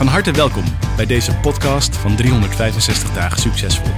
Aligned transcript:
Van 0.00 0.08
harte 0.08 0.32
welkom 0.32 0.64
bij 0.96 1.06
deze 1.06 1.34
podcast 1.34 1.96
van 1.96 2.16
365 2.16 3.12
dagen 3.12 3.38
succesvol. 3.38 3.92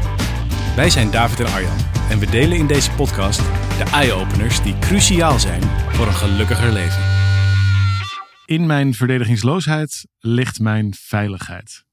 Wij 0.76 0.90
zijn 0.90 1.10
David 1.10 1.40
en 1.40 1.46
Arjan 1.46 1.76
en 2.10 2.18
we 2.18 2.26
delen 2.26 2.58
in 2.58 2.66
deze 2.66 2.90
podcast 2.90 3.38
de 3.78 3.90
eye-openers 3.92 4.62
die 4.62 4.78
cruciaal 4.78 5.38
zijn 5.38 5.62
voor 5.62 6.06
een 6.06 6.12
gelukkiger 6.12 6.72
leven. 6.72 7.02
In 8.46 8.66
mijn 8.66 8.94
verdedigingsloosheid 8.94 10.06
ligt 10.18 10.60
mijn 10.60 10.94
veiligheid. 10.94 11.84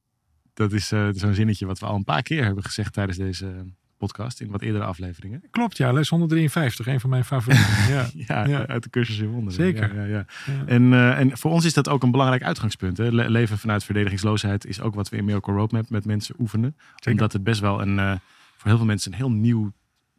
Dat 0.53 0.71
is 0.71 0.91
uh, 0.91 1.09
zo'n 1.11 1.33
zinnetje 1.33 1.65
wat 1.65 1.79
we 1.79 1.85
al 1.85 1.95
een 1.95 2.03
paar 2.03 2.23
keer 2.23 2.43
hebben 2.43 2.63
gezegd 2.63 2.93
tijdens 2.93 3.17
deze 3.17 3.65
podcast 3.99 4.41
in 4.41 4.51
wat 4.51 4.61
eerdere 4.61 4.83
afleveringen. 4.83 5.43
Klopt, 5.51 5.77
ja, 5.77 5.91
les 5.91 6.09
153, 6.09 6.87
een 6.87 6.99
van 6.99 7.09
mijn 7.09 7.25
favorieten. 7.25 7.67
Ja, 8.27 8.45
ja, 8.45 8.65
uit 8.65 8.83
de 8.83 8.89
cursus 8.89 9.17
in 9.17 9.29
wonderen. 9.29 9.53
Zeker. 9.53 10.09
Ja. 10.09 10.25
En, 10.65 10.91
uh, 10.91 11.19
en 11.19 11.37
voor 11.37 11.51
ons 11.51 11.65
is 11.65 11.73
dat 11.73 11.89
ook 11.89 12.03
een 12.03 12.11
belangrijk 12.11 12.43
uitgangspunt. 12.43 12.97
Hè. 12.97 13.11
Le 13.11 13.29
leven 13.29 13.57
vanuit 13.57 13.83
verdedigingsloosheid 13.83 14.65
is 14.65 14.81
ook 14.81 14.95
wat 14.95 15.09
we 15.09 15.17
in 15.17 15.25
Miracle 15.25 15.53
Roadmap 15.53 15.89
met 15.89 16.05
mensen 16.05 16.35
oefenen. 16.39 16.75
Zeker. 16.95 17.11
Omdat 17.11 17.33
het 17.33 17.43
best 17.43 17.59
wel 17.59 17.81
een, 17.81 17.97
uh, 17.97 18.11
voor 18.55 18.67
heel 18.67 18.77
veel 18.77 18.85
mensen 18.85 19.11
een 19.11 19.17
heel 19.17 19.31
nieuw 19.31 19.71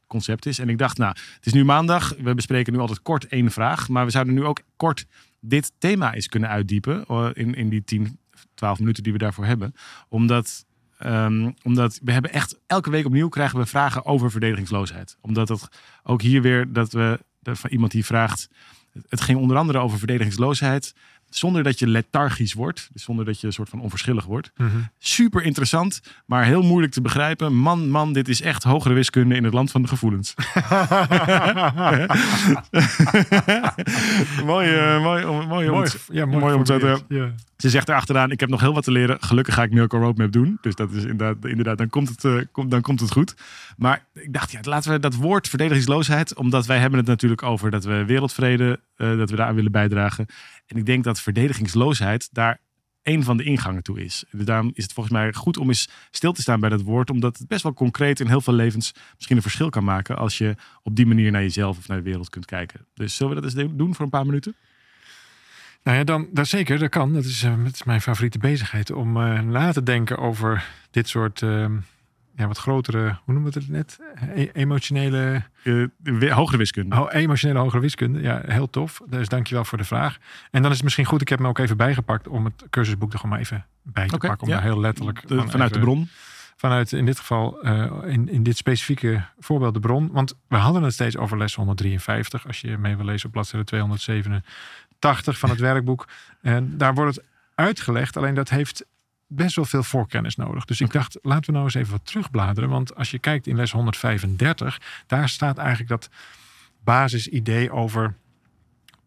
concept 0.06 0.46
is. 0.46 0.58
En 0.58 0.68
ik 0.68 0.78
dacht, 0.78 0.98
nou, 0.98 1.14
het 1.34 1.46
is 1.46 1.52
nu 1.52 1.64
maandag. 1.64 2.14
We 2.22 2.34
bespreken 2.34 2.72
nu 2.72 2.78
altijd 2.78 3.02
kort 3.02 3.26
één 3.26 3.50
vraag. 3.50 3.88
Maar 3.88 4.04
we 4.04 4.10
zouden 4.10 4.34
nu 4.34 4.44
ook 4.44 4.60
kort 4.76 5.06
dit 5.40 5.72
thema 5.78 6.14
eens 6.14 6.28
kunnen 6.28 6.48
uitdiepen. 6.48 7.04
Uh, 7.10 7.28
in, 7.32 7.54
in 7.54 7.68
die 7.68 7.84
10, 7.84 8.18
12 8.54 8.78
minuten 8.78 9.02
die 9.02 9.12
we 9.12 9.18
daarvoor 9.18 9.44
hebben. 9.44 9.74
Omdat 10.08 10.64
Um, 11.06 11.54
omdat 11.62 12.00
we 12.02 12.12
hebben 12.12 12.32
echt 12.32 12.58
elke 12.66 12.90
week 12.90 13.06
opnieuw 13.06 13.28
krijgen 13.28 13.58
we 13.58 13.66
vragen 13.66 14.04
over 14.04 14.30
verdedigingsloosheid. 14.30 15.16
Omdat 15.20 15.48
het 15.48 15.68
ook 16.02 16.22
hier 16.22 16.42
weer 16.42 16.72
dat 16.72 16.92
we 16.92 17.20
dat 17.42 17.58
van 17.58 17.70
iemand 17.70 17.92
die 17.92 18.04
vraagt. 18.04 18.48
Het 19.08 19.20
ging 19.20 19.38
onder 19.38 19.56
andere 19.56 19.78
over 19.78 19.98
verdedigingsloosheid. 19.98 20.94
Zonder 21.28 21.62
dat 21.62 21.78
je 21.78 21.86
lethargisch 21.86 22.52
wordt. 22.52 22.88
Dus 22.92 23.02
zonder 23.02 23.24
dat 23.24 23.40
je 23.40 23.46
een 23.46 23.52
soort 23.52 23.68
van 23.68 23.80
onverschillig 23.80 24.24
wordt. 24.24 24.50
Mm 24.56 24.68
-hmm. 24.68 24.90
Super 24.98 25.42
interessant, 25.42 26.00
maar 26.26 26.44
heel 26.44 26.62
moeilijk 26.62 26.92
te 26.92 27.00
begrijpen. 27.00 27.56
Man, 27.56 27.90
man, 27.90 28.12
dit 28.12 28.28
is 28.28 28.40
echt 28.40 28.62
hogere 28.62 28.94
wiskunde 28.94 29.34
in 29.34 29.44
het 29.44 29.52
land 29.52 29.70
van 29.70 29.82
de 29.82 29.88
gevoelens. 29.88 30.34
mooi, 34.44 34.74
uh, 34.74 35.02
mooi, 35.02 35.24
mooi, 35.24 35.46
mooi, 35.46 35.70
om, 35.70 35.84
ja, 36.12 36.26
mooi, 36.26 36.38
mooi 36.38 36.54
om 36.54 36.66
zo 36.66 36.78
te 36.78 37.02
ja. 37.08 37.34
Ze 37.60 37.68
zegt 37.68 37.88
erachteraan, 37.88 38.30
ik 38.30 38.40
heb 38.40 38.48
nog 38.48 38.60
heel 38.60 38.74
wat 38.74 38.84
te 38.84 38.90
leren. 38.90 39.16
Gelukkig 39.22 39.54
ga 39.54 39.62
ik 39.62 39.70
Miracle 39.70 39.98
Roadmap 39.98 40.32
doen. 40.32 40.58
Dus 40.60 40.74
dat 40.74 40.92
is 40.92 41.02
inderdaad, 41.02 41.36
inderdaad 41.44 41.78
dan, 41.78 41.88
komt 41.88 42.08
het, 42.08 42.46
kom, 42.52 42.68
dan 42.68 42.80
komt 42.80 43.00
het 43.00 43.10
goed. 43.10 43.34
Maar 43.76 44.06
ik 44.14 44.32
dacht, 44.32 44.50
ja, 44.50 44.60
laten 44.62 44.92
we 44.92 44.98
dat 44.98 45.14
woord 45.14 45.48
verdedigingsloosheid. 45.48 46.34
Omdat 46.34 46.66
wij 46.66 46.78
hebben 46.78 46.98
het 46.98 47.08
natuurlijk 47.08 47.42
over 47.42 47.70
dat 47.70 47.84
we 47.84 48.04
wereldvrede, 48.04 48.80
uh, 48.96 49.18
dat 49.18 49.30
we 49.30 49.36
daar 49.36 49.54
willen 49.54 49.72
bijdragen. 49.72 50.26
En 50.66 50.76
ik 50.76 50.86
denk 50.86 51.04
dat 51.04 51.20
verdedigingsloosheid 51.20 52.28
daar 52.32 52.60
een 53.02 53.24
van 53.24 53.36
de 53.36 53.44
ingangen 53.44 53.82
toe 53.82 54.04
is. 54.04 54.24
Daarom 54.30 54.70
is 54.74 54.82
het 54.82 54.92
volgens 54.92 55.14
mij 55.14 55.32
goed 55.32 55.56
om 55.56 55.68
eens 55.68 55.88
stil 56.10 56.32
te 56.32 56.40
staan 56.40 56.60
bij 56.60 56.70
dat 56.70 56.82
woord. 56.82 57.10
Omdat 57.10 57.38
het 57.38 57.48
best 57.48 57.62
wel 57.62 57.74
concreet 57.74 58.20
in 58.20 58.26
heel 58.26 58.40
veel 58.40 58.54
levens 58.54 58.94
misschien 59.14 59.36
een 59.36 59.42
verschil 59.42 59.70
kan 59.70 59.84
maken. 59.84 60.16
Als 60.16 60.38
je 60.38 60.54
op 60.82 60.96
die 60.96 61.06
manier 61.06 61.30
naar 61.30 61.42
jezelf 61.42 61.78
of 61.78 61.88
naar 61.88 61.96
de 61.96 62.02
wereld 62.02 62.30
kunt 62.30 62.44
kijken. 62.44 62.86
Dus 62.94 63.16
zullen 63.16 63.34
we 63.34 63.40
dat 63.40 63.54
eens 63.54 63.70
doen 63.72 63.94
voor 63.94 64.04
een 64.04 64.10
paar 64.10 64.26
minuten? 64.26 64.54
Nou 65.82 65.96
ja, 65.96 66.04
dan, 66.04 66.28
dat 66.32 66.48
zeker, 66.48 66.78
dat 66.78 66.88
kan. 66.88 67.12
Dat 67.12 67.24
is, 67.24 67.42
uh, 67.44 67.64
dat 67.64 67.74
is 67.74 67.84
mijn 67.84 68.00
favoriete 68.00 68.38
bezigheid. 68.38 68.92
Om 68.92 69.16
uh, 69.16 69.40
na 69.40 69.72
te 69.72 69.82
denken 69.82 70.18
over 70.18 70.66
dit 70.90 71.08
soort 71.08 71.40
uh, 71.40 71.66
ja, 72.34 72.46
wat 72.46 72.58
grotere, 72.58 73.18
hoe 73.24 73.34
noemen 73.34 73.52
we 73.52 73.58
het 73.58 73.68
net? 73.68 73.98
E 74.34 74.48
emotionele... 74.52 75.42
hogere 76.30 76.56
wiskunde. 76.56 77.00
Oh, 77.00 77.12
emotionele 77.12 77.58
hogere 77.58 77.80
wiskunde. 77.80 78.20
Ja, 78.20 78.42
heel 78.46 78.70
tof. 78.70 79.00
Dus 79.06 79.28
dankjewel 79.28 79.64
voor 79.64 79.78
de 79.78 79.84
vraag. 79.84 80.18
En 80.50 80.62
dan 80.62 80.70
is 80.70 80.76
het 80.76 80.84
misschien 80.84 81.04
goed, 81.04 81.20
ik 81.20 81.28
heb 81.28 81.38
me 81.38 81.48
ook 81.48 81.58
even 81.58 81.76
bijgepakt 81.76 82.28
om 82.28 82.44
het 82.44 82.64
cursusboek 82.70 83.12
er 83.12 83.18
gewoon 83.18 83.32
maar 83.32 83.44
even 83.44 83.66
bij 83.82 84.06
te 84.06 84.14
okay, 84.14 84.28
pakken. 84.28 84.46
Om 84.46 84.52
ja. 84.52 84.60
daar 84.60 84.70
heel 84.70 84.80
letterlijk... 84.80 85.28
De, 85.28 85.34
vanuit 85.34 85.70
even, 85.70 85.72
de 85.72 85.78
bron. 85.78 86.08
Vanuit 86.56 86.92
in 86.92 87.04
dit 87.04 87.18
geval, 87.18 87.60
in, 88.06 88.28
in 88.28 88.42
dit 88.42 88.56
specifieke 88.56 89.24
voorbeeld 89.38 89.74
de 89.74 89.80
bron. 89.80 90.10
Want 90.12 90.34
we 90.48 90.56
hadden 90.56 90.82
het 90.82 90.92
steeds 90.92 91.16
over 91.16 91.38
les 91.38 91.54
153. 91.54 92.46
Als 92.46 92.60
je 92.60 92.78
mee 92.78 92.96
wil 92.96 93.04
lezen 93.04 93.26
op 93.26 93.32
bladzijde 93.32 93.66
207 93.66 94.44
80 95.00 95.38
van 95.38 95.50
het 95.50 95.60
werkboek. 95.60 96.08
En 96.40 96.78
daar 96.78 96.94
wordt 96.94 97.16
het 97.16 97.24
uitgelegd. 97.54 98.16
Alleen 98.16 98.34
dat 98.34 98.48
heeft 98.48 98.84
best 99.26 99.56
wel 99.56 99.64
veel 99.64 99.82
voorkennis 99.82 100.36
nodig. 100.36 100.64
Dus 100.64 100.80
ik 100.80 100.92
dacht, 100.92 101.18
laten 101.22 101.46
we 101.46 101.52
nou 101.52 101.64
eens 101.64 101.74
even 101.74 101.92
wat 101.92 102.06
terugbladeren. 102.06 102.70
Want 102.70 102.94
als 102.94 103.10
je 103.10 103.18
kijkt 103.18 103.46
in 103.46 103.56
les 103.56 103.72
135, 103.72 104.80
daar 105.06 105.28
staat 105.28 105.58
eigenlijk 105.58 105.88
dat 105.88 106.08
basisidee 106.84 107.72
over 107.72 108.14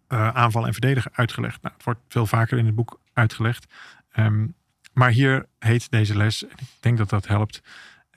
uh, 0.10 0.28
aanval 0.28 0.66
en 0.66 0.74
verdedigen 0.74 1.12
uitgelegd. 1.14 1.62
Nou, 1.62 1.74
het 1.76 1.84
wordt 1.84 2.00
veel 2.08 2.26
vaker 2.26 2.58
in 2.58 2.66
het 2.66 2.76
boek 2.76 3.00
uitgelegd. 3.14 3.74
Um, 4.16 4.56
maar 4.94 5.10
hier 5.10 5.46
heet 5.60 5.92
deze 5.92 6.18
les, 6.18 6.44
en 6.44 6.58
ik 6.60 6.68
denk 6.80 6.98
dat 6.98 7.10
dat 7.10 7.28
helpt. 7.28 7.62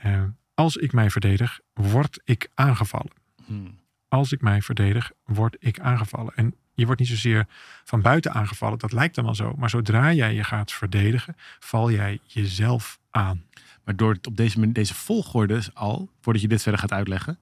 Uh, 0.07 0.23
als 0.55 0.77
ik 0.77 0.93
mij 0.93 1.11
verdedig, 1.11 1.61
word 1.73 2.21
ik 2.25 2.51
aangevallen. 2.55 3.13
Hmm. 3.45 3.79
Als 4.09 4.33
ik 4.33 4.41
mij 4.41 4.63
verdedig, 4.63 5.11
word 5.25 5.57
ik 5.59 5.81
aangevallen. 5.81 6.35
En 6.35 6.55
je 6.77 6.85
wordt 6.87 7.01
niet 7.01 7.11
zozeer 7.11 7.47
van 7.85 8.01
buiten 8.01 8.33
aangevallen, 8.33 8.79
dat 8.79 8.93
lijkt 8.93 9.15
dan 9.15 9.25
wel 9.25 9.35
zo. 9.35 9.55
Maar 9.57 9.71
zodra 9.71 10.13
jij 10.13 10.35
je 10.35 10.45
gaat 10.45 10.73
verdedigen, 10.73 11.37
val 11.59 11.91
jij 11.91 12.19
jezelf 12.25 12.99
aan. 13.11 13.45
Maar 13.85 13.97
door 13.97 14.13
het 14.13 14.27
op 14.27 14.37
deze, 14.37 14.73
deze 14.73 14.95
volgorde 14.95 15.63
al, 15.75 16.11
voordat 16.21 16.43
je 16.43 16.49
dit 16.49 16.63
verder 16.63 16.81
gaat 16.81 16.93
uitleggen, 16.93 17.39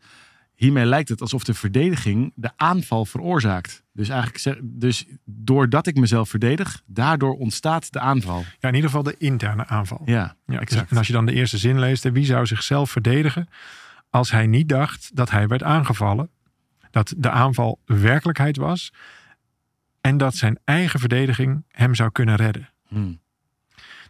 hiermee 0.55 0.84
lijkt 0.84 1.09
het 1.09 1.21
alsof 1.21 1.44
de 1.44 1.55
verdediging 1.55 2.33
de 2.34 2.50
aanval 2.56 3.05
veroorzaakt. 3.05 3.83
Dus 3.93 4.09
eigenlijk, 4.09 4.61
dus 4.62 5.05
doordat 5.25 5.87
ik 5.87 5.97
mezelf 5.97 6.28
verdedig, 6.28 6.83
daardoor 6.87 7.34
ontstaat 7.34 7.93
de 7.93 8.00
aanval. 8.00 8.44
Ja, 8.61 8.69
in 8.69 8.75
ieder 8.75 8.91
geval 8.91 9.05
de 9.05 9.15
interne 9.19 9.67
aanval. 9.67 10.03
Ja, 10.05 10.37
ja 10.47 10.61
exact. 10.61 10.91
En 10.91 10.97
als 10.97 11.06
je 11.06 11.12
dan 11.12 11.27
de 11.27 11.33
eerste 11.33 11.59
zin 11.59 11.78
leest, 11.78 12.11
wie 12.11 12.25
zou 12.25 12.47
zichzelf 12.47 12.91
verdedigen 12.91 13.49
als 14.11 14.31
hij 14.31 14.47
niet 14.47 14.69
dacht 14.69 15.11
dat 15.17 15.31
hij 15.31 15.47
werd 15.47 15.62
aangevallen? 15.62 16.31
Dat 16.91 17.15
de 17.17 17.31
aanval 17.31 17.78
werkelijkheid 17.84 18.56
was 18.56 18.93
en 20.07 20.17
dat 20.17 20.35
zijn 20.35 20.59
eigen 20.65 21.01
verdediging 21.01 21.65
hem 21.69 21.95
zou 21.95 22.11
kunnen 22.11 22.37
redden. 22.37 22.69
Hmm. 22.89 23.21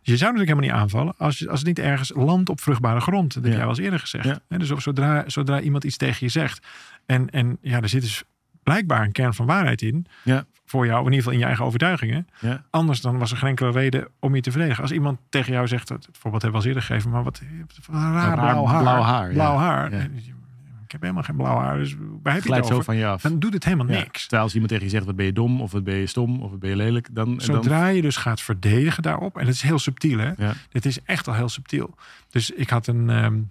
Dus 0.03 0.13
je 0.13 0.17
zou 0.17 0.33
natuurlijk 0.33 0.59
helemaal 0.59 0.71
niet 0.71 0.83
aanvallen 0.83 1.15
als, 1.19 1.49
als 1.49 1.59
het 1.59 1.69
niet 1.69 1.79
ergens 1.79 2.13
landt 2.15 2.49
op 2.49 2.61
vruchtbare 2.61 3.01
grond. 3.01 3.35
Dat 3.35 3.45
heb 3.45 3.53
jij 3.53 3.63
al 3.63 3.69
eens 3.69 3.79
eerder 3.79 3.99
gezegd. 3.99 4.25
Ja. 4.25 4.59
Dus 4.59 4.69
zodra, 4.69 5.25
zodra 5.27 5.61
iemand 5.61 5.85
iets 5.85 5.97
tegen 5.97 6.27
je 6.27 6.29
zegt. 6.33 6.67
En, 7.07 7.31
en 7.31 7.59
ja, 7.61 7.81
er 7.81 7.89
zit 7.89 8.03
dus 8.03 8.23
blijkbaar 8.63 9.03
een 9.03 9.13
kern 9.13 9.35
van 9.35 9.47
waarheid 9.47 9.83
in. 9.83 10.07
Ja. 10.23 10.45
Voor 10.65 10.87
jou, 10.87 10.99
in 10.99 11.05
ieder 11.05 11.19
geval 11.19 11.33
in 11.33 11.39
je 11.39 11.45
eigen 11.45 11.65
overtuigingen. 11.65 12.29
Ja. 12.41 12.65
Anders 12.71 13.01
dan 13.01 13.19
was 13.19 13.31
er 13.31 13.37
geen 13.37 13.49
enkele 13.49 13.71
reden 13.71 14.09
om 14.19 14.35
je 14.35 14.41
te 14.41 14.51
verdedigen. 14.51 14.83
Als 14.83 14.93
iemand 14.93 15.19
tegen 15.29 15.53
jou 15.53 15.67
zegt, 15.67 15.89
het 15.89 16.09
voorbeeld 16.13 16.43
hebben 16.43 16.61
we 16.61 16.67
al 16.67 16.73
eerder 16.75 16.89
gegeven, 16.89 17.11
maar 17.11 17.23
wat 17.23 17.43
raar 17.91 18.35
blauw 18.35 18.67
haar. 18.67 18.83
Blauw 18.83 19.03
haar. 19.03 19.33
Blauw 19.33 19.57
haar 19.57 20.09
heb 20.95 21.03
helemaal 21.03 21.23
geen 21.23 21.37
blauw 21.37 21.59
haar, 21.59 21.79
dus 21.79 21.97
waar 22.23 22.35
heb 22.35 22.45
je 22.45 22.55
het 22.55 22.67
zo 22.67 22.81
van 22.81 22.97
je 22.97 23.07
af. 23.07 23.23
Dan 23.23 23.39
doet 23.39 23.53
het 23.53 23.65
helemaal 23.65 23.87
niks. 23.87 24.21
Terwijl 24.21 24.43
als 24.43 24.53
iemand 24.53 24.71
tegen 24.71 24.87
je 24.87 24.93
zegt, 24.93 25.05
wat 25.05 25.17
ben 25.17 25.27
je 25.27 25.33
dom, 25.33 25.61
of 25.61 25.73
wat 25.73 25.85
ben 25.85 25.95
je 25.95 26.07
stom, 26.07 26.43
of 26.43 26.51
wat 26.51 26.61
ben 26.61 26.71
je 26.71 26.77
lelijk, 26.77 27.09
dan... 27.13 27.41
Zodra 27.41 27.85
dan... 27.85 27.95
je 27.95 28.03
dus 28.03 28.17
gaat 28.17 28.41
verdedigen 28.41 29.03
daarop, 29.03 29.39
en 29.39 29.47
het 29.47 29.55
is 29.55 29.63
heel 29.63 29.79
subtiel 29.79 30.19
hè, 30.19 30.33
ja. 30.37 30.53
dit 30.69 30.85
is 30.85 31.03
echt 31.03 31.29
al 31.29 31.35
heel 31.35 31.49
subtiel. 31.49 31.95
Dus 32.31 32.51
ik 32.51 32.71
had 32.71 32.87
een... 32.87 33.25
Um, 33.25 33.51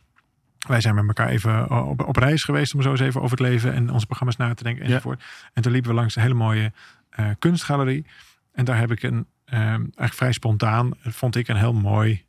wij 0.67 0.81
zijn 0.81 0.95
met 0.95 1.07
elkaar 1.07 1.29
even 1.29 1.71
op, 1.87 2.07
op, 2.07 2.15
reis 2.15 2.43
geweest 2.43 2.73
om 2.73 2.81
zo 2.81 2.91
eens 2.91 2.99
even 2.99 3.21
over 3.21 3.37
het 3.37 3.47
leven 3.47 3.73
en 3.73 3.89
onze 3.89 4.05
programma's 4.05 4.37
na 4.37 4.53
te 4.53 4.63
denken 4.63 4.85
enzovoort. 4.85 5.19
Ja. 5.19 5.49
En 5.53 5.61
toen 5.61 5.71
liepen 5.71 5.89
we 5.89 5.95
langs 5.95 6.15
een 6.15 6.21
hele 6.21 6.33
mooie 6.33 6.71
uh, 7.19 7.29
kunstgalerie. 7.39 8.05
En 8.51 8.65
daar 8.65 8.77
heb 8.77 8.91
ik 8.91 9.03
een, 9.03 9.13
um, 9.13 9.25
eigenlijk 9.45 10.13
vrij 10.13 10.31
spontaan, 10.31 10.91
vond 11.01 11.35
ik 11.35 11.47
een 11.47 11.55
heel 11.55 11.73
mooi 11.73 12.23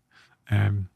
um, 0.52 0.88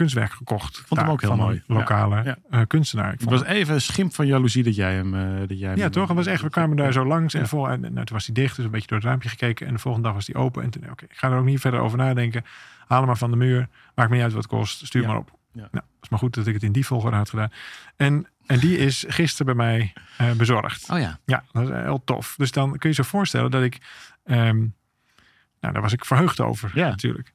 kunstwerk 0.00 0.32
gekocht. 0.32 0.82
Vond 0.86 1.00
hem 1.00 1.10
ook 1.10 1.20
heel 1.20 1.36
mooi. 1.36 1.62
Lokale 1.66 2.22
ja. 2.24 2.36
Uh, 2.50 2.60
kunstenaar. 2.66 3.12
Ik 3.12 3.20
het 3.20 3.30
was 3.30 3.44
even 3.44 3.74
een 3.74 3.80
schimp 3.80 4.14
van 4.14 4.26
jaloezie 4.26 4.62
dat 4.62 4.74
jij 4.74 4.94
hem. 4.94 5.14
Uh, 5.14 5.38
dat 5.48 5.58
jij 5.58 5.74
ja, 5.74 5.80
hem, 5.80 5.90
toch? 5.90 6.08
Het 6.08 6.16
was 6.16 6.26
echt. 6.26 6.42
We 6.42 6.50
kwamen 6.50 6.76
daar 6.76 6.92
zo 6.92 7.04
langs 7.04 7.34
en, 7.34 7.48
vol, 7.48 7.68
en 7.68 7.80
nou, 7.80 7.94
toen 7.94 8.16
was 8.16 8.26
hij 8.26 8.34
dicht, 8.34 8.56
dus 8.56 8.64
een 8.64 8.70
beetje 8.70 8.86
door 8.86 8.98
het 8.98 9.06
raampje 9.06 9.28
gekeken. 9.28 9.66
En 9.66 9.72
de 9.72 9.78
volgende 9.78 10.06
dag 10.06 10.16
was 10.16 10.26
hij 10.26 10.42
open. 10.42 10.62
En 10.62 10.70
toen, 10.70 10.82
oké, 10.82 10.92
okay, 10.92 11.08
ik 11.10 11.18
ga 11.18 11.30
er 11.30 11.38
ook 11.38 11.44
niet 11.44 11.60
verder 11.60 11.80
over 11.80 11.98
nadenken. 11.98 12.44
Haal 12.86 12.98
hem 12.98 13.06
maar 13.06 13.16
van 13.16 13.30
de 13.30 13.36
muur. 13.36 13.68
Maakt 13.94 14.08
me 14.10 14.14
niet 14.14 14.24
uit 14.24 14.32
wat 14.32 14.42
het 14.42 14.52
kost. 14.52 14.86
Stuur 14.86 15.06
maar 15.06 15.16
op. 15.16 15.38
Ja. 15.52 15.68
Nou, 15.70 15.84
is 16.02 16.08
maar 16.08 16.18
goed 16.18 16.34
dat 16.34 16.46
ik 16.46 16.54
het 16.54 16.62
in 16.62 16.72
die 16.72 16.86
volgorde 16.86 17.16
had 17.16 17.30
gedaan. 17.30 17.52
En, 17.96 18.26
en 18.46 18.58
die 18.58 18.78
is 18.78 19.04
gisteren 19.08 19.56
bij 19.56 19.66
mij 19.66 19.92
uh, 20.20 20.32
bezorgd. 20.32 20.90
Oh 20.90 20.98
ja. 20.98 21.18
Ja, 21.24 21.44
dat 21.52 21.62
is 21.62 21.68
heel 21.68 22.02
tof. 22.04 22.34
Dus 22.36 22.50
dan 22.50 22.70
kun 22.70 22.78
je 22.80 22.88
je 22.88 23.02
zo 23.02 23.02
voorstellen 23.02 23.50
dat 23.50 23.62
ik. 23.62 23.78
Um, 24.24 24.74
Nou, 25.60 25.72
daar 25.72 25.82
was 25.82 25.92
ik 25.92 26.04
verheugd 26.04 26.40
over 26.40 26.70
Ja. 26.74 26.88
natuurlijk. 26.88 27.32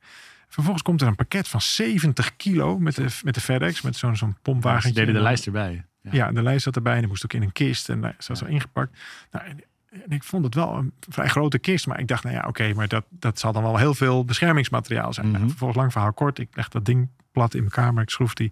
Vervolgens 0.56 0.84
komt 0.84 1.02
er 1.02 1.08
een 1.08 1.16
pakket 1.16 1.48
van 1.48 1.62
70 1.62 2.36
kilo 2.36 2.80
met 2.80 2.96
de, 2.96 3.08
met 3.24 3.34
de 3.34 3.42
FedEx, 3.42 3.82
met 3.82 3.96
zo'n 3.96 4.16
zo'n 4.16 4.30
Ze 4.32 4.40
pompwagentje. 4.42 4.90
deden 4.94 5.08
En 5.08 5.14
de 5.14 5.22
lijst 5.22 5.46
erbij. 5.46 5.86
Ja. 6.02 6.10
Ja, 6.14 6.32
de 6.32 6.42
lijst 6.44 6.64
zat 6.64 6.76
erbij 6.76 6.94
en 6.94 7.00
die 7.00 7.08
moest 7.08 7.24
ook 7.24 7.34
in 7.34 7.42
een 7.42 7.52
kist 7.52 7.90
en 7.90 8.02
daar 8.02 8.16
zat 8.18 8.38
zo 8.38 8.46
ingepakt. 8.46 8.98
Nou, 9.32 9.46
en, 9.46 9.60
en 9.90 10.12
ik 10.12 10.24
vond 10.24 10.44
het 10.46 10.56
wel 10.56 10.76
een 10.76 10.92
vrij 11.10 11.28
grote 11.28 11.60
kist, 11.60 11.88
maar 11.88 12.00
ik 12.00 12.08
dacht, 12.08 12.24
nou 12.24 12.36
ja, 12.36 12.46
oké, 12.48 12.74
maar 12.74 12.88
dat, 12.88 13.06
dat 13.10 13.40
zal 13.40 13.52
dan 13.54 13.64
wel 13.64 13.78
heel 13.78 13.94
veel 13.94 14.26
beschermingsmateriaal 14.26 15.14
zijn. 15.14 15.26
Nou, 15.26 15.38
Mhm. 15.40 15.48
vervolgens 15.50 15.80
lang 15.80 15.92
verhaal 15.92 16.14
kort, 16.14 16.40
ik 16.40 16.50
leg 16.54 16.70
dat 16.70 16.86
ding 16.86 17.10
plat 17.32 17.54
in 17.54 17.60
mijn 17.60 17.72
kamer, 17.72 18.04
ik 18.04 18.10
schroef 18.10 18.34
die, 18.34 18.52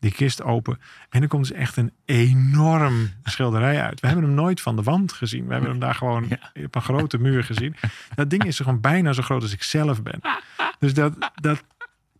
die 0.00 0.12
kist 0.12 0.42
open 0.42 0.78
en 1.10 1.22
er 1.22 1.28
komt 1.28 1.48
dus 1.48 1.56
echt 1.58 1.76
een 1.76 1.92
enorm 2.04 3.10
schilderij 3.24 3.82
uit. 3.82 4.00
We 4.00 4.06
hebben 4.06 4.24
hem 4.24 4.34
nooit 4.34 4.60
van 4.60 4.76
de 4.76 4.82
wand 4.82 5.12
gezien. 5.12 5.46
We 5.46 5.52
hebben 5.52 5.70
hem 5.70 5.80
daar 5.80 5.94
gewoon 5.94 6.26
Ja. 6.28 6.64
op 6.64 6.74
een 6.74 6.82
grote 6.82 7.18
muur 7.18 7.44
gezien. 7.44 7.76
Dat 8.14 8.30
ding 8.30 8.44
is 8.44 8.56
gewoon 8.58 8.80
bijna 8.80 9.12
zo 9.12 9.22
groot 9.22 9.42
als 9.42 9.52
ik 9.52 9.62
zelf 9.62 10.02
ben. 10.02 10.20
Dus 10.78 10.94
dat, 10.94 11.30
dat 11.34 11.62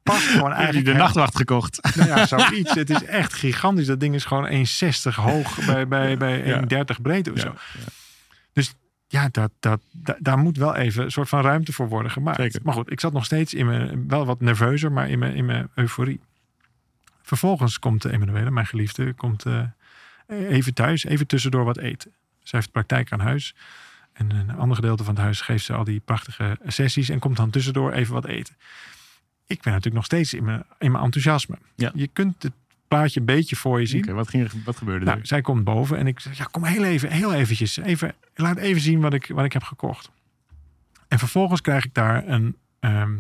past 0.02 0.22
gewoon 0.26 0.42
Heb 0.50 0.50
je 0.58 0.62
eigenlijk 0.64 0.86
de 0.86 1.02
nachtwacht 1.02 1.36
gekocht? 1.36 1.94
nou 1.96 2.08
ja, 2.08 2.26
zoiets. 2.36 2.74
Het 2.74 2.90
is 2.90 3.04
echt 3.04 3.32
gigantisch. 3.32 3.86
Dat 3.86 4.00
ding 4.00 4.14
is 4.14 4.24
gewoon 4.24 4.48
1,60 4.50 5.14
hoog 5.14 5.58
bij, 5.66 5.88
bij, 5.88 6.16
bij 6.16 6.60
1,30 6.96 7.00
breed 7.02 7.30
of 7.32 7.38
zo. 7.38 7.54
Dus 8.52 8.74
ja, 9.08 9.28
dat, 9.30 9.50
dat, 9.60 9.80
da- 9.92 10.16
daar 10.18 10.38
moet 10.38 10.56
wel 10.56 10.74
even 10.74 11.04
een 11.04 11.10
soort 11.10 11.28
van 11.28 11.40
ruimte 11.42 11.72
voor 11.72 11.88
worden 11.88 12.10
gemaakt. 12.12 12.40
Zeker. 12.40 12.60
Maar 12.64 12.74
goed, 12.74 12.90
ik 12.90 13.00
zat 13.00 13.12
nog 13.12 13.24
steeds 13.24 13.54
in 13.54 13.66
mijn, 13.66 14.08
wel 14.08 14.26
wat 14.26 14.40
nerveuzer, 14.40 14.92
maar 14.92 15.08
in 15.10 15.18
mijn, 15.18 15.34
in 15.34 15.44
mijn 15.44 15.68
euforie. 15.74 16.20
Vervolgens 17.26 17.78
komt 17.78 18.04
Emanuele, 18.04 18.50
mijn 18.50 18.66
geliefde, 18.66 19.12
komt 19.12 19.44
eh, 19.44 19.62
even 20.26 20.74
thuis, 20.74 21.04
even 21.04 21.26
tussendoor 21.26 21.64
wat 21.64 21.78
eten. 21.78 22.12
Zij 22.42 22.58
heeft 22.58 22.72
praktijk 22.72 23.12
aan 23.12 23.20
huis. 23.20 23.54
En 24.12 24.30
een 24.30 24.50
ander 24.50 24.76
gedeelte 24.76 25.04
van 25.04 25.14
het 25.14 25.22
huis 25.22 25.40
geeft 25.40 25.64
ze 25.64 25.72
al 25.72 25.84
die 25.84 26.00
prachtige 26.00 26.58
sessies 26.66 27.08
en 27.08 27.18
komt 27.18 27.36
dan 27.36 27.50
tussendoor 27.50 27.92
even 27.92 28.14
wat 28.14 28.24
eten. 28.24 28.56
Ik 29.46 29.62
ben 29.62 29.72
natuurlijk 29.72 29.94
nog 29.94 30.04
steeds 30.04 30.34
in 30.34 30.44
mijn, 30.44 30.64
in 30.78 30.90
mijn 30.92 31.04
enthousiasme. 31.04 31.58
Ja. 31.74 31.90
Je 31.94 32.06
kunt 32.06 32.42
het 32.42 32.52
plaatje 32.88 33.20
een 33.20 33.26
beetje 33.26 33.56
voor 33.56 33.80
je 33.80 33.86
zien. 33.86 34.14
Wat, 34.14 34.28
ging 34.28 34.64
wat 34.64 34.76
gebeurde 34.76 35.04
Nou, 35.04 35.18
er? 35.18 35.26
zij 35.26 35.40
komt 35.40 35.64
boven 35.64 35.98
en 35.98 36.06
ik 36.06 36.20
zeg, 36.20 36.38
ja, 36.38 36.44
kom 36.44 36.64
heel 36.64 36.84
even, 36.84 37.10
heel 37.10 37.34
eventjes. 37.34 37.76
Even, 37.76 38.14
laat 38.34 38.56
even 38.56 38.80
zien 38.80 39.00
wat 39.00 39.14
ik, 39.14 39.26
wat 39.26 39.44
ik 39.44 39.52
heb 39.52 39.62
gekocht. 39.62 40.10
En 41.08 41.18
vervolgens 41.18 41.60
krijg 41.60 41.84
ik 41.84 41.94
daar 41.94 42.28
een... 42.28 42.56
ehm, 42.80 43.16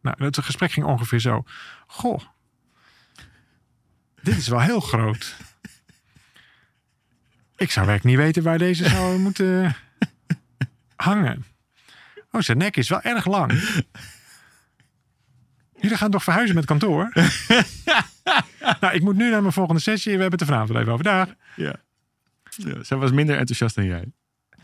nou, 0.00 0.24
het 0.24 0.38
gesprek 0.38 0.72
ging 0.72 0.86
ongeveer 0.86 1.20
zo. 1.20 1.44
Goh, 1.86 2.20
dit 4.24 4.36
is 4.36 4.48
wel 4.48 4.60
heel 4.60 4.80
groot. 4.80 5.36
Ik 7.56 7.70
zou 7.70 7.86
werkelijk 7.86 8.16
niet 8.16 8.24
weten 8.26 8.42
waar 8.42 8.58
deze 8.58 8.88
zou 8.88 9.18
moeten 9.18 9.76
hangen. 10.96 11.44
Oh, 12.30 12.40
zijn 12.40 12.58
nek 12.58 12.76
is 12.76 12.88
wel 12.88 13.00
erg 13.02 13.26
lang. 13.26 13.52
Jullie 15.80 15.96
gaan 15.96 16.10
toch 16.10 16.22
verhuizen 16.24 16.54
met 16.54 16.64
kantoor? 16.64 17.12
nou, 18.80 18.94
ik 18.94 19.02
moet 19.02 19.16
nu 19.16 19.30
naar 19.30 19.40
mijn 19.40 19.52
volgende 19.52 19.80
sessie. 19.80 20.14
We 20.16 20.20
hebben 20.20 20.38
het 20.38 20.48
er 20.48 20.54
vanavond 20.54 20.78
even 20.78 20.92
over 20.92 21.04
daar. 21.04 21.36
Ja. 21.56 21.74
ja. 22.56 22.82
Zij 22.82 22.96
was 22.96 23.10
minder 23.12 23.36
enthousiast 23.38 23.74
dan 23.74 23.84
jij. 23.84 24.04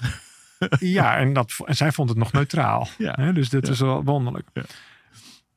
Ja, 0.78 1.16
en, 1.16 1.32
dat, 1.32 1.52
en 1.64 1.76
zij 1.76 1.92
vond 1.92 2.08
het 2.08 2.18
nog 2.18 2.32
neutraal. 2.32 2.88
Ja. 2.98 3.32
Dus 3.32 3.48
dit 3.48 3.66
Ja. 3.66 3.72
is 3.72 3.80
wel 3.80 4.04
wonderlijk. 4.04 4.48
Ja. 4.52 4.62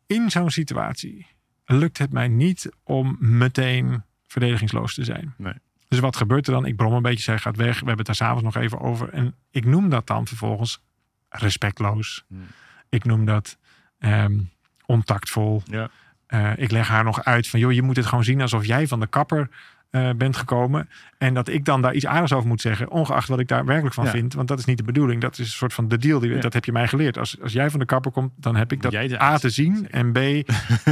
In 0.08 0.32
zo'n 0.32 0.50
situatie 0.52 1.28
lukt 1.66 1.98
het 1.98 2.12
mij 2.12 2.28
niet 2.28 2.70
om 2.84 3.18
meteen 3.20 4.04
verdedigingsloos 4.28 4.94
te 4.94 5.04
zijn. 5.04 5.34
Nee. 5.38 5.54
Dus 5.88 6.00
wat 6.00 6.16
gebeurt 6.16 6.48
er 6.48 6.54
dan? 6.54 6.66
Ik 6.66 6.76
brom 6.76 6.94
een 6.94 7.02
beetje, 7.02 7.24
zij 7.24 7.38
gaat 7.38 7.56
weg. 7.56 7.80
We 7.80 7.86
hebben 7.86 7.98
het 7.98 8.06
daar 8.06 8.16
s'avonds 8.16 8.44
nog 8.44 8.56
even 8.56 8.80
over. 8.80 9.10
En 9.10 9.36
ik 9.52 9.66
noem 9.66 9.90
dat 9.90 10.08
dan 10.08 10.28
vervolgens 10.28 10.82
respectloos. 11.30 12.24
Hmm. 12.28 12.46
Ik 12.90 13.06
noem 13.06 13.26
dat 13.26 13.58
ehm, 14.00 14.40
ontactvol. 14.86 15.64
Ja. 15.66 15.90
Eh, 16.26 16.52
ik 16.58 16.72
leg 16.72 16.88
haar 16.88 17.04
nog 17.04 17.24
uit 17.24 17.48
van, 17.48 17.60
joh, 17.60 17.72
je 17.72 17.82
moet 17.82 17.96
het 17.96 18.06
gewoon 18.06 18.24
zien 18.24 18.42
alsof 18.42 18.66
jij 18.66 18.88
van 18.88 19.00
de 19.00 19.08
kapper 19.08 19.50
eh, 19.94 20.10
bent 20.18 20.36
gekomen. 20.38 20.90
En 21.18 21.34
dat 21.34 21.48
ik 21.48 21.66
dan 21.66 21.82
daar 21.82 21.94
iets 21.94 22.06
aardigs 22.06 22.34
over 22.34 22.48
moet 22.48 22.62
zeggen, 22.62 22.90
ongeacht 22.90 23.28
wat 23.28 23.40
ik 23.40 23.48
daar 23.48 23.66
werkelijk 23.66 23.96
van 23.96 24.04
Ja. 24.06 24.10
vind. 24.12 24.34
Want 24.34 24.48
dat 24.48 24.60
is 24.60 24.66
niet 24.66 24.78
de 24.78 24.84
bedoeling. 24.84 25.22
Dat 25.22 25.32
is 25.38 25.46
een 25.46 25.52
soort 25.52 25.74
van 25.74 25.88
de 25.88 25.98
deal. 25.98 26.20
Die, 26.20 26.32
Ja. 26.34 26.40
Dat 26.42 26.54
heb 26.54 26.66
je 26.66 26.72
mij 26.72 26.88
geleerd. 26.88 27.18
Als, 27.18 27.42
als 27.42 27.54
jij 27.54 27.70
van 27.70 27.80
de 27.80 27.86
kapper 27.86 28.12
komt, 28.12 28.32
dan 28.36 28.56
heb 28.56 28.72
ik 28.72 28.82
dat 28.82 28.92
Jij 28.92 29.22
A 29.22 29.38
te 29.38 29.50
zien 29.50 29.76
Zeker. 29.76 29.92
en 29.92 30.12
B. 30.12 30.16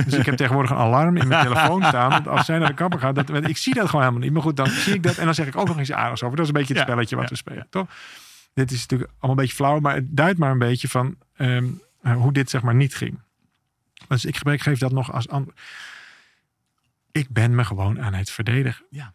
Dus 0.06 0.14
ik 0.14 0.26
heb 0.26 0.36
tegenwoordig 0.36 0.72
een 0.72 0.78
alarm 0.78 1.18
in 1.18 1.28
mijn 1.28 1.44
telefoon 1.44 1.84
staan. 1.92 2.10
Dat 2.10 2.28
als 2.28 2.46
zij 2.46 2.58
naar 2.58 2.68
de 2.68 2.74
kapper 2.74 3.00
gaat, 3.00 3.16
dat, 3.16 3.48
ik 3.48 3.58
zie 3.58 3.74
dat 3.74 3.86
gewoon 3.86 4.02
helemaal 4.02 4.24
niet. 4.24 4.34
Maar 4.34 4.42
goed, 4.42 4.56
dan 4.56 4.68
zie 4.68 4.94
ik 4.94 5.04
dat 5.04 5.18
en 5.18 5.26
dan 5.26 5.34
zeg 5.34 5.48
ik 5.48 5.58
ook 5.58 5.68
nog 5.68 5.80
iets 5.80 5.92
aardigs 5.92 6.24
over. 6.24 6.36
Dat 6.38 6.46
is 6.46 6.52
een 6.52 6.60
beetje 6.60 6.74
het 6.74 6.84
spelletje 6.84 7.16
wat 7.16 7.30
we 7.30 7.36
spelen, 7.36 7.68
toch? 7.70 7.88
Dit 8.54 8.72
is 8.72 8.80
natuurlijk 8.82 9.10
allemaal 9.12 9.30
een 9.32 9.36
beetje 9.36 9.56
flauw, 9.56 9.80
maar 9.80 9.96
het 9.96 10.06
duidt 10.18 10.40
maar 10.40 10.52
een 10.52 10.58
beetje 10.58 10.88
van 10.88 11.16
ehm, 11.36 11.66
eh, 12.02 12.14
hoe 12.16 12.34
dit 12.34 12.50
zeg 12.50 12.62
maar 12.62 12.76
niet 12.76 12.96
ging. 12.96 13.20
Dus 14.08 14.26
ik 14.26 14.38
geef 14.62 14.80
dat 14.80 14.92
nog 14.92 15.14
als 15.14 15.28
antwoord. 15.30 15.60
Ik 17.12 17.30
ben 17.30 17.56
me 17.56 17.64
gewoon 17.64 18.02
aan 18.02 18.14
het 18.14 18.32
verdedigen. 18.32 18.86
Ja. 18.90 19.14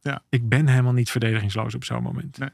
Ja. 0.00 0.22
Ik 0.28 0.48
ben 0.48 0.68
helemaal 0.68 0.92
niet 0.92 1.10
verdedigingsloos 1.10 1.74
op 1.74 1.84
zo'n 1.84 2.02
moment. 2.02 2.38
Nee. 2.38 2.50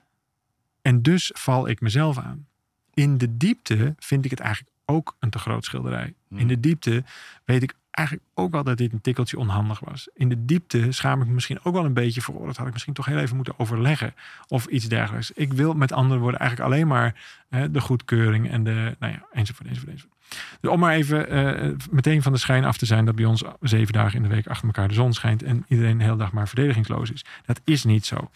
En 0.82 1.02
dus 1.02 1.30
val 1.34 1.68
ik 1.68 1.80
mezelf 1.80 2.18
aan. 2.18 2.46
In 2.94 3.18
de 3.18 3.36
diepte 3.36 3.94
vind 3.98 4.24
ik 4.24 4.30
het 4.30 4.40
eigenlijk 4.40 4.74
ook 4.84 5.16
een 5.18 5.30
te 5.30 5.38
groot 5.38 5.64
schilderij. 5.64 6.14
Hmm. 6.28 6.38
In 6.38 6.48
de 6.48 6.60
diepte 6.60 7.04
weet 7.44 7.62
ik 7.62 7.74
eigenlijk 7.98 8.28
ook 8.34 8.52
wel 8.52 8.64
dat 8.64 8.76
dit 8.76 8.92
een 8.92 9.00
tikkeltje 9.00 9.38
onhandig 9.38 9.80
was. 9.80 10.08
In 10.14 10.28
de 10.28 10.44
diepte 10.44 10.92
schaam 10.92 11.20
ik 11.20 11.26
me 11.26 11.32
misschien 11.32 11.58
ook 11.62 11.74
wel 11.74 11.84
een 11.84 11.92
beetje 11.92 12.20
voor. 12.20 12.46
Dat 12.46 12.56
had 12.56 12.66
ik 12.66 12.72
misschien 12.72 12.94
toch 12.94 13.06
heel 13.06 13.18
even 13.18 13.36
moeten 13.36 13.58
overleggen. 13.58 14.14
Of 14.48 14.66
iets 14.66 14.88
dergelijks. 14.88 15.30
Ik 15.32 15.52
wil 15.52 15.74
met 15.74 15.92
andere 15.92 16.20
woorden 16.20 16.40
eigenlijk 16.40 16.70
alleen 16.70 16.86
maar 16.86 17.14
hè, 17.48 17.70
de 17.70 17.80
goedkeuring 17.80 18.50
en 18.50 18.64
de, 18.64 18.96
nou 18.98 19.12
ja, 19.12 19.26
enzovoort, 19.32 19.68
enzovoort, 19.68 19.92
enzovoort. 19.92 20.16
Dus 20.60 20.70
om 20.70 20.80
maar 20.80 20.94
even 20.94 21.28
eh, 21.28 21.70
meteen 21.90 22.22
van 22.22 22.32
de 22.32 22.38
schijn 22.38 22.64
af 22.64 22.76
te 22.76 22.86
zijn 22.86 23.04
dat 23.04 23.14
bij 23.14 23.24
ons 23.24 23.44
zeven 23.60 23.92
dagen 23.92 24.16
in 24.16 24.22
de 24.22 24.34
week 24.34 24.46
achter 24.46 24.66
elkaar 24.66 24.88
de 24.88 24.94
zon 24.94 25.12
schijnt 25.12 25.42
en 25.42 25.64
iedereen 25.68 25.98
de 25.98 26.04
hele 26.04 26.16
dag 26.16 26.32
maar 26.32 26.48
verdedigingsloos 26.48 27.10
is. 27.10 27.24
Dat 27.46 27.60
is 27.64 27.84
niet 27.84 28.06
zo. 28.06 28.30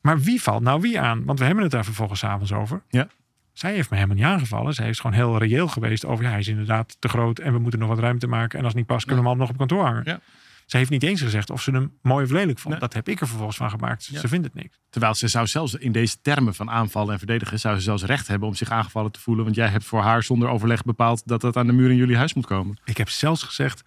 Maar 0.00 0.20
wie 0.20 0.42
valt 0.42 0.62
nou 0.62 0.80
wie 0.80 1.00
aan? 1.00 1.24
Want 1.24 1.38
we 1.38 1.44
hebben 1.44 1.62
het 1.62 1.72
daar 1.72 1.84
vervolgens 1.84 2.24
avonds 2.24 2.52
over. 2.52 2.82
Ja. 2.88 3.08
Zij 3.54 3.74
heeft 3.74 3.90
me 3.90 3.96
helemaal 3.96 4.16
niet 4.16 4.26
aangevallen. 4.26 4.74
Zij 4.74 4.88
is 4.88 5.00
gewoon 5.00 5.16
heel 5.16 5.38
reëel 5.38 5.68
geweest 5.68 6.04
over, 6.04 6.24
ja, 6.24 6.30
hij 6.30 6.38
is 6.38 6.48
inderdaad 6.48 6.96
te 6.98 7.08
groot 7.08 7.38
en 7.38 7.52
we 7.52 7.58
moeten 7.58 7.80
nog 7.80 7.88
wat 7.88 7.98
ruimte 7.98 8.26
maken. 8.26 8.58
En 8.58 8.64
als 8.64 8.72
het 8.72 8.76
niet 8.76 8.86
past, 8.86 9.06
kunnen 9.06 9.24
we 9.24 9.30
hem 9.30 9.38
al 9.38 9.44
nog 9.46 9.54
op 9.54 9.58
kantoor 9.58 9.84
hangen. 9.84 10.02
Ja. 10.04 10.20
Ze 10.66 10.76
heeft 10.76 10.90
niet 10.90 11.02
eens 11.02 11.20
gezegd 11.22 11.50
of 11.50 11.62
ze 11.62 11.70
hem 11.70 11.98
mooi 12.02 12.24
of 12.24 12.30
lelijk 12.30 12.58
vond. 12.58 12.70
Nee. 12.70 12.82
Dat 12.82 12.92
heb 12.92 13.08
ik 13.08 13.20
er 13.20 13.26
vervolgens 13.26 13.56
van 13.56 13.70
gemaakt. 13.70 14.04
Ja. 14.04 14.20
Ze 14.20 14.28
vindt 14.28 14.44
het 14.46 14.54
niks. 14.54 14.80
Terwijl 14.90 15.14
ze 15.14 15.28
zou 15.28 15.46
zelfs 15.46 15.74
in 15.74 15.92
deze 15.92 16.20
termen 16.20 16.54
van 16.54 16.70
aanvallen 16.70 17.12
en 17.12 17.18
verdedigen, 17.18 17.60
zou 17.60 17.76
ze 17.76 17.80
zelfs 17.80 18.02
recht 18.02 18.28
hebben 18.28 18.48
om 18.48 18.54
zich 18.54 18.70
aangevallen 18.70 19.12
te 19.12 19.20
voelen. 19.20 19.44
Want 19.44 19.56
jij 19.56 19.68
hebt 19.68 19.84
voor 19.84 20.02
haar 20.02 20.22
zonder 20.22 20.48
overleg 20.48 20.82
bepaald 20.82 21.22
dat 21.26 21.40
dat 21.40 21.56
aan 21.56 21.66
de 21.66 21.72
muur 21.72 21.90
in 21.90 21.96
jullie 21.96 22.16
huis 22.16 22.34
moet 22.34 22.46
komen. 22.46 22.78
Ik 22.84 22.96
heb 22.96 23.08
zelfs 23.08 23.42
gezegd, 23.42 23.82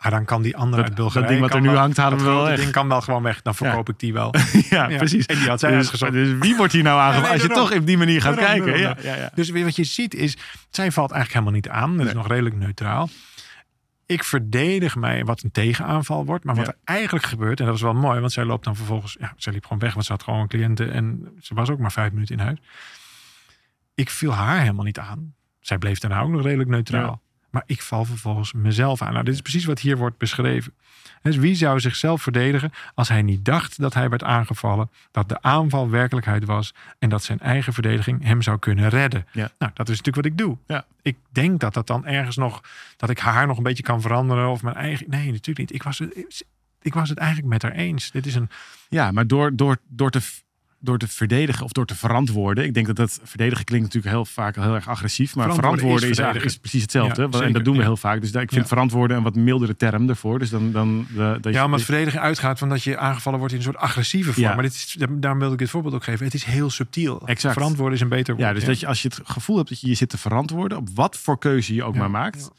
ah, 0.00 0.10
dan 0.10 0.24
kan 0.24 0.42
die 0.42 0.56
andere 0.56 0.76
Dat- 0.82 0.90
uit 0.90 0.94
Bulgarije... 0.98 1.22
dat 1.26 1.30
ding 1.38 1.46
wat 1.46 1.54
er 1.56 1.60
nu 1.66 1.68
wel- 1.70 1.78
hangt, 1.78 1.96
halen 1.96 2.18
we 2.18 2.24
wel 2.24 2.56
ding 2.56 2.70
kan 2.70 2.88
wel 2.88 3.00
gewoon 3.00 3.22
weg. 3.22 3.42
Dan 3.42 3.54
verkoop 3.54 3.88
ik 3.88 3.98
die 3.98 4.12
wel. 4.12 4.34
ja, 4.70 4.88
Ja, 4.88 4.96
precies. 4.96 5.26
en 5.26 5.38
die 5.38 5.48
had 5.48 5.60
zij 5.60 5.70
dus, 5.70 5.90
dus 5.90 6.38
wie 6.38 6.56
wordt 6.56 6.72
hier 6.72 6.82
nou 6.82 7.20
nee, 7.20 7.30
Als 7.30 7.42
je 7.42 7.48
toch 7.48 7.72
op 7.74 7.86
die 7.86 7.98
manier 7.98 8.22
gaat 8.22 8.36
kijken. 8.36 8.96
Dus 9.34 9.50
wat 9.50 9.76
je 9.76 9.84
ziet 9.84 10.14
is, 10.14 10.36
zij 10.70 10.92
valt 10.92 11.10
eigenlijk 11.10 11.32
helemaal 11.32 11.52
niet 11.52 11.68
aan. 11.82 11.96
Dat 11.96 12.06
is 12.06 12.12
nog 12.12 12.28
redelijk 12.28 12.56
neutraal. 12.56 13.08
Ik 14.06 14.24
verdedig 14.24 14.96
mij 14.96 15.24
wat 15.24 15.42
een 15.42 15.50
tegenaanval 15.50 16.24
wordt. 16.24 16.44
Maar 16.44 16.54
wat 16.54 16.66
Ja. 16.66 16.72
er 16.72 16.78
eigenlijk 16.96 17.24
gebeurt, 17.26 17.60
en 17.60 17.66
dat 17.66 17.74
is 17.74 17.82
wel 17.82 17.94
mooi, 17.94 18.20
want 18.20 18.32
zij 18.32 18.44
loopt 18.44 18.64
dan 18.64 18.76
vervolgens, 18.76 19.16
ja, 19.20 19.32
zij 19.36 19.52
liep 19.52 19.62
gewoon 19.62 19.78
weg, 19.78 19.92
want 19.94 20.06
ze 20.06 20.12
had 20.12 20.22
gewoon 20.22 20.48
cliënten 20.48 20.92
en 20.92 21.28
ze 21.40 21.54
was 21.54 21.70
ook 21.70 21.78
maar 21.78 21.92
vijf 21.92 22.12
minuten 22.12 22.36
in 22.38 22.44
huis. 22.44 22.58
Ik 23.94 24.10
viel 24.10 24.32
haar 24.34 24.60
helemaal 24.60 24.84
niet 24.84 24.98
aan. 24.98 25.34
Zij 25.60 25.78
bleef 25.78 25.98
daarna 25.98 26.20
ook 26.20 26.30
nog 26.30 26.42
redelijk 26.42 26.68
neutraal. 26.70 27.20
Ja. 27.22 27.27
Maar 27.50 27.62
ik 27.66 27.82
val 27.82 28.04
vervolgens 28.04 28.52
mezelf 28.52 29.02
aan. 29.02 29.12
Nou, 29.12 29.24
dit 29.24 29.34
is 29.34 29.40
precies 29.40 29.64
wat 29.64 29.80
hier 29.80 29.96
wordt 29.96 30.18
beschreven. 30.18 30.72
Dus 31.22 31.36
wie 31.36 31.54
zou 31.54 31.80
zichzelf 31.80 32.22
verdedigen 32.22 32.72
als 32.94 33.08
hij 33.08 33.22
niet 33.22 33.44
dacht 33.44 33.80
dat 33.80 33.94
hij 33.94 34.08
werd 34.08 34.22
aangevallen, 34.22 34.90
dat 35.10 35.28
de 35.28 35.42
aanval 35.42 35.90
werkelijkheid 35.90 36.44
was 36.44 36.74
en 36.98 37.08
dat 37.08 37.24
zijn 37.24 37.40
eigen 37.40 37.72
verdediging 37.72 38.24
hem 38.24 38.42
zou 38.42 38.58
kunnen 38.58 38.88
redden? 38.88 39.26
Ja. 39.32 39.50
Nou, 39.58 39.72
dat 39.74 39.88
is 39.88 39.96
natuurlijk 39.96 40.16
wat 40.16 40.24
ik 40.24 40.38
doe. 40.38 40.56
Ja. 40.66 40.84
Ik 41.02 41.16
denk 41.30 41.60
dat 41.60 41.74
dat 41.74 41.86
dan 41.86 42.06
ergens 42.06 42.36
nog, 42.36 42.60
dat 42.96 43.10
ik 43.10 43.18
haar 43.18 43.46
nog 43.46 43.56
een 43.56 43.62
beetje 43.62 43.82
kan 43.82 44.00
veranderen 44.00 44.48
of 44.48 44.62
mijn 44.62 44.76
eigen. 44.76 45.06
Nee, 45.10 45.30
natuurlijk 45.30 45.58
niet. 45.58 45.72
Ik 45.72 45.82
was 45.82 45.98
het, 45.98 46.44
ik 46.82 46.94
was 46.94 47.08
het 47.08 47.18
eigenlijk 47.18 47.48
met 47.48 47.62
haar 47.62 47.72
eens. 47.72 48.10
Dit 48.10 48.26
is 48.26 48.34
een. 48.34 48.50
Ja, 48.88 49.10
maar 49.10 49.26
door, 49.26 49.56
door, 49.56 49.76
door, 49.88 50.10
te, 50.10 50.20
door 50.80 50.98
te 50.98 51.08
verdedigen 51.08 51.64
of 51.64 51.72
door 51.72 51.86
te 51.86 51.94
verantwoorden. 51.94 52.64
Ik 52.64 52.74
denk 52.74 52.86
dat 52.86 52.96
dat 52.96 53.20
verdedigen 53.22 53.64
klinkt 53.64 53.86
natuurlijk 53.86 54.14
heel 54.14 54.24
vaak 54.24 54.54
heel 54.56 54.74
erg 54.74 54.88
agressief. 54.88 55.34
Maar 55.34 55.44
Verantwoorden 55.44 55.78
verantwoorden, 55.78 56.10
is 56.10 56.18
eigenlijk- 56.18 56.50
is 56.50 56.58
precies 56.58 56.82
hetzelfde. 56.82 57.28
Ja, 57.30 57.40
en 57.40 57.52
dat 57.52 57.64
doen 57.64 57.74
we 57.74 57.80
ja. 57.80 57.86
heel 57.86 57.96
vaak. 57.96 58.20
Dus 58.20 58.32
daar- 58.32 58.42
ik 58.42 58.48
vind 58.48 58.62
Ja. 58.62 58.68
verantwoorden 58.68 59.16
een 59.16 59.22
wat 59.22 59.34
mildere 59.34 59.76
term 59.76 60.08
ervoor. 60.08 60.38
Dus 60.38 60.50
dan, 60.50 60.72
dan 60.72 61.06
de, 61.14 61.38
dat 61.40 61.52
Ja, 61.52 61.64
omdat 61.64 61.82
verdedigen 61.82 62.20
uitgaat 62.20 62.58
van 62.58 62.68
dat 62.68 62.82
je 62.82 62.98
aangevallen 62.98 63.38
wordt 63.38 63.54
in 63.54 63.60
een 63.60 63.64
soort 63.66 63.76
agressieve 63.76 64.32
vorm. 64.32 64.46
Ja. 64.46 64.54
Maar 64.54 64.62
dit 64.62 64.72
is, 64.72 64.96
daarom 65.10 65.38
wilde 65.38 65.52
ik 65.54 65.58
dit 65.58 65.70
voorbeeld 65.70 65.94
ook 65.94 66.04
geven. 66.04 66.24
Het 66.24 66.34
is 66.34 66.44
heel 66.44 66.70
subtiel. 66.70 67.22
Exact. 67.26 67.54
Verantwoorden 67.54 67.94
is 67.94 68.00
een 68.00 68.08
beter 68.08 68.34
woord. 68.34 68.46
Ja, 68.46 68.54
dus 68.54 68.64
dat 68.64 68.80
je 68.80 68.86
als 68.86 69.02
je 69.02 69.08
het 69.08 69.20
gevoel 69.24 69.56
hebt 69.56 69.68
dat 69.68 69.80
je 69.80 69.86
je 69.88 69.94
zit 69.94 70.08
te 70.08 70.18
verantwoorden, 70.18 70.78
op 70.78 70.88
wat 70.94 71.16
voor 71.16 71.38
keuze 71.38 71.74
je 71.74 71.84
ook 71.84 71.94
maar 71.96 72.10
maakt, 72.10 72.50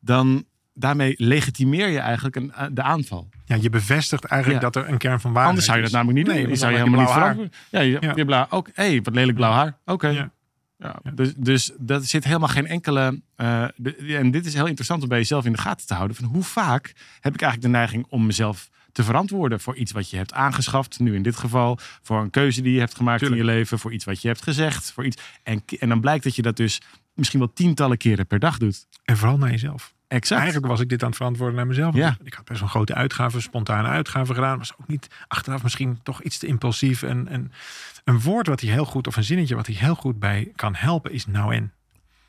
dan 0.00 0.44
daarmee 0.78 1.14
legitimeer 1.18 1.88
je 1.88 1.98
eigenlijk 1.98 2.36
een, 2.36 2.52
de 2.74 2.82
aanval. 2.82 3.28
Ja, 3.44 3.56
je 3.60 3.70
bevestigt 3.70 4.24
eigenlijk 4.24 4.62
Ja. 4.62 4.70
dat 4.70 4.84
er 4.84 4.90
een 4.92 4.98
kern 4.98 5.20
van 5.20 5.30
waarheid 5.32 5.48
Anders 5.48 5.66
zou 5.66 5.76
je 5.78 5.82
dat 5.84 5.92
namelijk 5.92 6.18
niet 6.18 6.26
doen. 6.26 6.34
Nee, 6.34 6.48
je 6.48 6.56
zou 6.56 6.72
je 6.72 6.78
helemaal 6.78 7.00
niet 7.00 7.10
verantwoorden. 7.10 7.52
Ja, 7.70 7.80
je, 7.80 7.96
Ja. 8.00 8.12
je 8.14 8.24
blauw. 8.24 8.46
Ook, 8.50 8.68
hé, 8.74 9.00
wat 9.02 9.14
lelijk 9.14 9.36
blauw 9.36 9.52
haar. 9.52 9.78
Oké. 9.84 10.08
Ja. 10.08 10.30
Ja, 10.78 10.96
Ja. 11.02 11.10
Dus, 11.10 11.32
dus 11.36 11.72
dat 11.78 12.04
zit 12.04 12.24
helemaal 12.24 12.48
geen 12.48 12.66
enkele. 12.66 13.20
eh, 13.36 13.64
de- 13.76 14.16
en 14.16 14.30
dit 14.30 14.46
is 14.46 14.54
heel 14.54 14.66
interessant 14.66 15.02
om 15.02 15.08
bij 15.08 15.18
jezelf 15.18 15.44
in 15.44 15.52
de 15.52 15.58
gaten 15.58 15.86
te 15.86 15.94
houden. 15.94 16.16
Van 16.16 16.24
hoe 16.24 16.42
vaak 16.42 16.92
heb 17.20 17.34
ik 17.34 17.40
eigenlijk 17.42 17.72
de 17.72 17.78
neiging 17.78 18.06
om 18.08 18.26
mezelf 18.26 18.68
te 18.92 19.02
verantwoorden 19.04 19.60
voor 19.60 19.76
iets 19.76 19.92
wat 19.92 20.10
je 20.10 20.16
hebt 20.16 20.32
aangeschaft. 20.32 20.98
Nu 20.98 21.14
in 21.14 21.22
dit 21.22 21.36
geval 21.36 21.78
voor 22.02 22.20
een 22.20 22.30
keuze 22.30 22.62
die 22.62 22.72
je 22.72 22.78
hebt 22.78 22.94
gemaakt 22.96 23.18
Tuurlijk. 23.18 23.40
in 23.40 23.46
je 23.46 23.52
leven, 23.54 23.78
voor 23.78 23.92
iets 23.92 24.04
wat 24.04 24.22
je 24.22 24.28
hebt 24.28 24.42
gezegd, 24.42 24.92
voor 24.92 25.04
iets. 25.06 25.22
En, 25.42 25.62
en 25.78 25.88
dan 25.88 26.00
blijkt 26.00 26.24
dat 26.24 26.36
je 26.36 26.42
dat 26.42 26.56
dus 26.56 26.80
misschien 27.14 27.38
wel 27.38 27.52
tientallen 27.52 27.96
keren 27.96 28.26
per 28.26 28.38
dag 28.38 28.58
doet. 28.58 28.86
En 29.04 29.16
vooral 29.16 29.38
naar 29.38 29.50
jezelf. 29.50 29.94
Exact. 30.08 30.40
Eigenlijk 30.40 30.70
was 30.70 30.80
ik 30.80 30.88
dit 30.88 31.02
aan 31.02 31.08
het 31.08 31.16
verantwoorden 31.16 31.56
naar 31.56 31.66
mezelf. 31.66 31.94
Ja. 31.94 32.16
Ik 32.24 32.34
had 32.34 32.44
best 32.44 32.60
een 32.60 32.68
grote 32.68 32.94
uitgaven, 32.94 33.42
spontane 33.42 33.88
uitgaven 33.88 34.34
gedaan. 34.34 34.58
Was 34.58 34.72
ook 34.80 34.88
niet 34.88 35.08
achteraf 35.28 35.62
misschien 35.62 36.00
toch 36.02 36.22
iets 36.22 36.38
te 36.38 36.46
impulsief. 36.46 37.02
En, 37.02 37.28
en 37.28 37.52
een 38.04 38.20
woord 38.20 38.46
wat 38.46 38.60
hij 38.60 38.70
heel 38.70 38.84
goed, 38.84 39.06
of 39.06 39.16
een 39.16 39.24
zinnetje 39.24 39.54
wat 39.54 39.66
hij 39.66 39.76
heel 39.76 39.94
goed 39.94 40.18
bij 40.18 40.52
kan 40.56 40.74
helpen, 40.74 41.12
is 41.12 41.26
nou 41.26 41.54
en. 41.54 41.72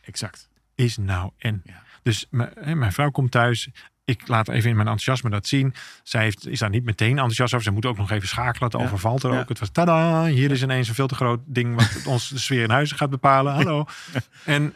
Exact. 0.01 0.49
Is 0.75 0.97
nou 0.97 1.31
en. 1.37 1.61
Ja. 1.65 1.83
Dus 2.03 2.27
mijn, 2.29 2.49
hè, 2.59 2.75
mijn 2.75 2.91
vrouw 2.93 3.09
komt 3.09 3.31
thuis. 3.31 3.69
Ik 4.05 4.27
laat 4.27 4.47
even 4.47 4.69
in 4.69 4.75
mijn 4.75 4.87
enthousiasme 4.87 5.29
dat 5.29 5.47
zien. 5.47 5.73
Zij 6.03 6.23
heeft, 6.23 6.47
is 6.47 6.59
daar 6.59 6.69
niet 6.69 6.83
meteen 6.83 7.09
enthousiast 7.09 7.53
over. 7.53 7.65
Ze 7.65 7.71
moet 7.71 7.85
ook 7.85 7.97
nog 7.97 8.11
even 8.11 8.27
schakelen. 8.27 8.69
Het 8.69 8.79
Ja. 8.79 8.85
overvalt 8.85 9.23
er 9.23 9.31
Ja. 9.33 9.39
ook. 9.39 9.49
Het 9.49 9.59
was 9.59 9.69
tada. 9.69 10.25
Hier 10.25 10.51
is 10.51 10.61
ineens 10.61 10.87
een 10.87 10.95
veel 10.95 11.07
te 11.07 11.15
groot 11.15 11.39
ding 11.45 11.75
wat 11.75 12.01
ons 12.05 12.29
de 12.29 12.39
sfeer 12.39 12.63
in 12.63 12.69
huis 12.69 12.91
gaat 12.91 13.09
bepalen. 13.09 13.53
Hallo. 13.53 13.85
En, 14.45 14.73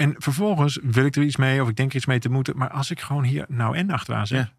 en 0.00 0.14
vervolgens 0.18 0.78
wil 0.82 1.04
ik 1.04 1.16
er 1.16 1.22
iets 1.22 1.36
mee 1.36 1.62
of 1.62 1.68
ik 1.68 1.76
denk 1.76 1.90
er 1.90 1.96
iets 1.96 2.06
mee 2.06 2.18
te 2.18 2.30
moeten. 2.30 2.56
Maar 2.56 2.70
als 2.70 2.90
ik 2.90 3.00
gewoon 3.00 3.24
hier 3.24 3.44
nou 3.48 3.76
en 3.76 3.90
achteraan 3.90 4.26
zeg. 4.26 4.38
Ja. 4.38 4.52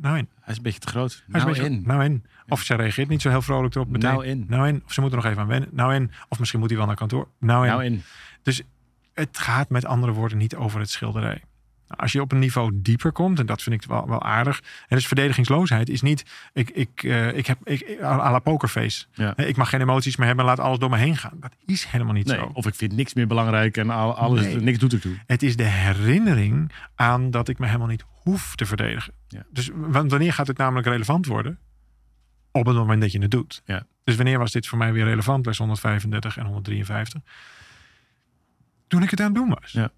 nou 0.00 0.18
en. 0.18 0.28
Hij 0.40 0.50
is 0.52 0.56
een 0.56 0.62
beetje 0.62 0.78
te 0.80 0.88
groot. 0.88 1.12
Hij 1.12 1.20
is 1.26 1.32
Nou 1.32 1.46
een 1.56 1.62
beetje- 1.62 1.76
in. 1.78 1.82
Nou 1.86 2.02
en. 2.04 2.24
Of 2.48 2.62
ze 2.62 2.74
reageert 2.74 3.08
niet 3.08 3.22
zo 3.22 3.28
heel 3.28 3.42
vrolijk 3.42 3.74
erop 3.74 3.88
meteen. 3.88 4.10
Nou 4.10 4.26
in. 4.26 4.44
Nou 4.48 4.66
en. 4.68 4.82
Of 4.84 4.92
ze 4.92 5.00
moet 5.00 5.10
er 5.10 5.16
nog 5.16 5.26
even 5.26 5.42
aan 5.42 5.48
wennen. 5.48 5.68
Nou 5.72 5.94
en. 5.94 6.10
Of 6.28 6.38
misschien 6.38 6.60
moet 6.60 6.68
hij 6.68 6.78
wel 6.78 6.86
naar 6.86 6.96
kantoor. 6.96 7.28
Nou 7.38 7.66
en. 7.66 7.70
Nou 7.72 7.84
in. 7.84 8.02
Dus 8.42 8.62
het 9.14 9.38
gaat 9.38 9.68
met 9.70 9.84
andere 9.84 10.12
woorden 10.12 10.38
niet 10.38 10.54
over 10.56 10.80
het 10.80 10.90
schilderij. 10.90 11.42
Nou, 11.88 12.00
Als 12.00 12.12
je 12.12 12.20
op 12.20 12.32
een 12.32 12.38
niveau 12.38 12.70
dieper 12.74 13.12
komt, 13.12 13.38
en 13.38 13.46
dat 13.46 13.62
vind 13.62 13.82
ik 13.82 13.88
wel, 13.88 14.08
wel 14.08 14.22
aardig. 14.22 14.62
En 14.88 14.96
dus 14.96 15.06
verdedigingsloosheid 15.06 15.88
is 15.88 16.02
niet, 16.02 16.24
ik, 16.52 16.70
ik, 16.70 17.02
eh, 17.02 17.36
ik 17.36 17.46
heb, 17.46 17.68
ik, 17.68 17.98
à 18.02 18.30
la 18.30 18.38
pokerface. 18.38 19.06
Ja. 19.12 19.36
Eh, 19.36 19.48
Ik 19.48 19.56
mag 19.56 19.68
geen 19.68 19.80
emoties 19.80 20.16
meer 20.16 20.26
hebben, 20.26 20.44
laat 20.44 20.60
alles 20.60 20.78
door 20.78 20.90
me 20.90 20.96
heen 20.96 21.16
gaan. 21.16 21.36
Dat 21.40 21.52
is 21.66 21.84
helemaal 21.84 22.12
niet 22.12 22.26
Nee, 22.26 22.36
zo. 22.38 22.50
of 22.52 22.66
ik 22.66 22.74
vind 22.74 22.92
niks 22.92 23.14
meer 23.14 23.26
belangrijk 23.26 23.76
en 23.76 23.90
al- 23.90 24.16
alles, 24.16 24.40
Nee. 24.42 24.56
niks 24.56 24.78
doet 24.78 24.92
ertoe. 24.92 25.14
Het 25.26 25.42
is 25.42 25.56
de 25.56 25.62
herinnering 25.64 26.72
aan 26.94 27.30
dat 27.30 27.48
ik 27.48 27.58
me 27.58 27.66
helemaal 27.66 27.86
niet 27.86 28.04
hoef 28.08 28.54
te 28.56 28.66
verdedigen. 28.66 29.12
Ja. 29.28 29.42
Dus 29.50 29.70
wanneer 29.90 30.32
gaat 30.32 30.46
het 30.46 30.56
namelijk 30.56 30.86
relevant 30.86 31.26
worden? 31.26 31.58
Op 32.52 32.66
het 32.66 32.76
moment 32.76 33.00
dat 33.00 33.12
je 33.12 33.18
het 33.20 33.30
doet. 33.30 33.62
Ja. 33.64 33.86
Dus 34.04 34.16
wanneer 34.16 34.38
was 34.38 34.52
dit 34.52 34.66
voor 34.66 34.78
mij 34.78 34.92
weer 34.92 35.04
relevant? 35.04 35.46
Les 35.46 35.58
135 35.58 36.36
en 36.36 36.44
153. 36.46 37.20
Toen 38.88 39.02
ik 39.02 39.10
het 39.10 39.20
aan 39.20 39.26
het 39.26 39.34
doen 39.34 39.48
was. 39.60 39.72
Ja. 39.72 39.90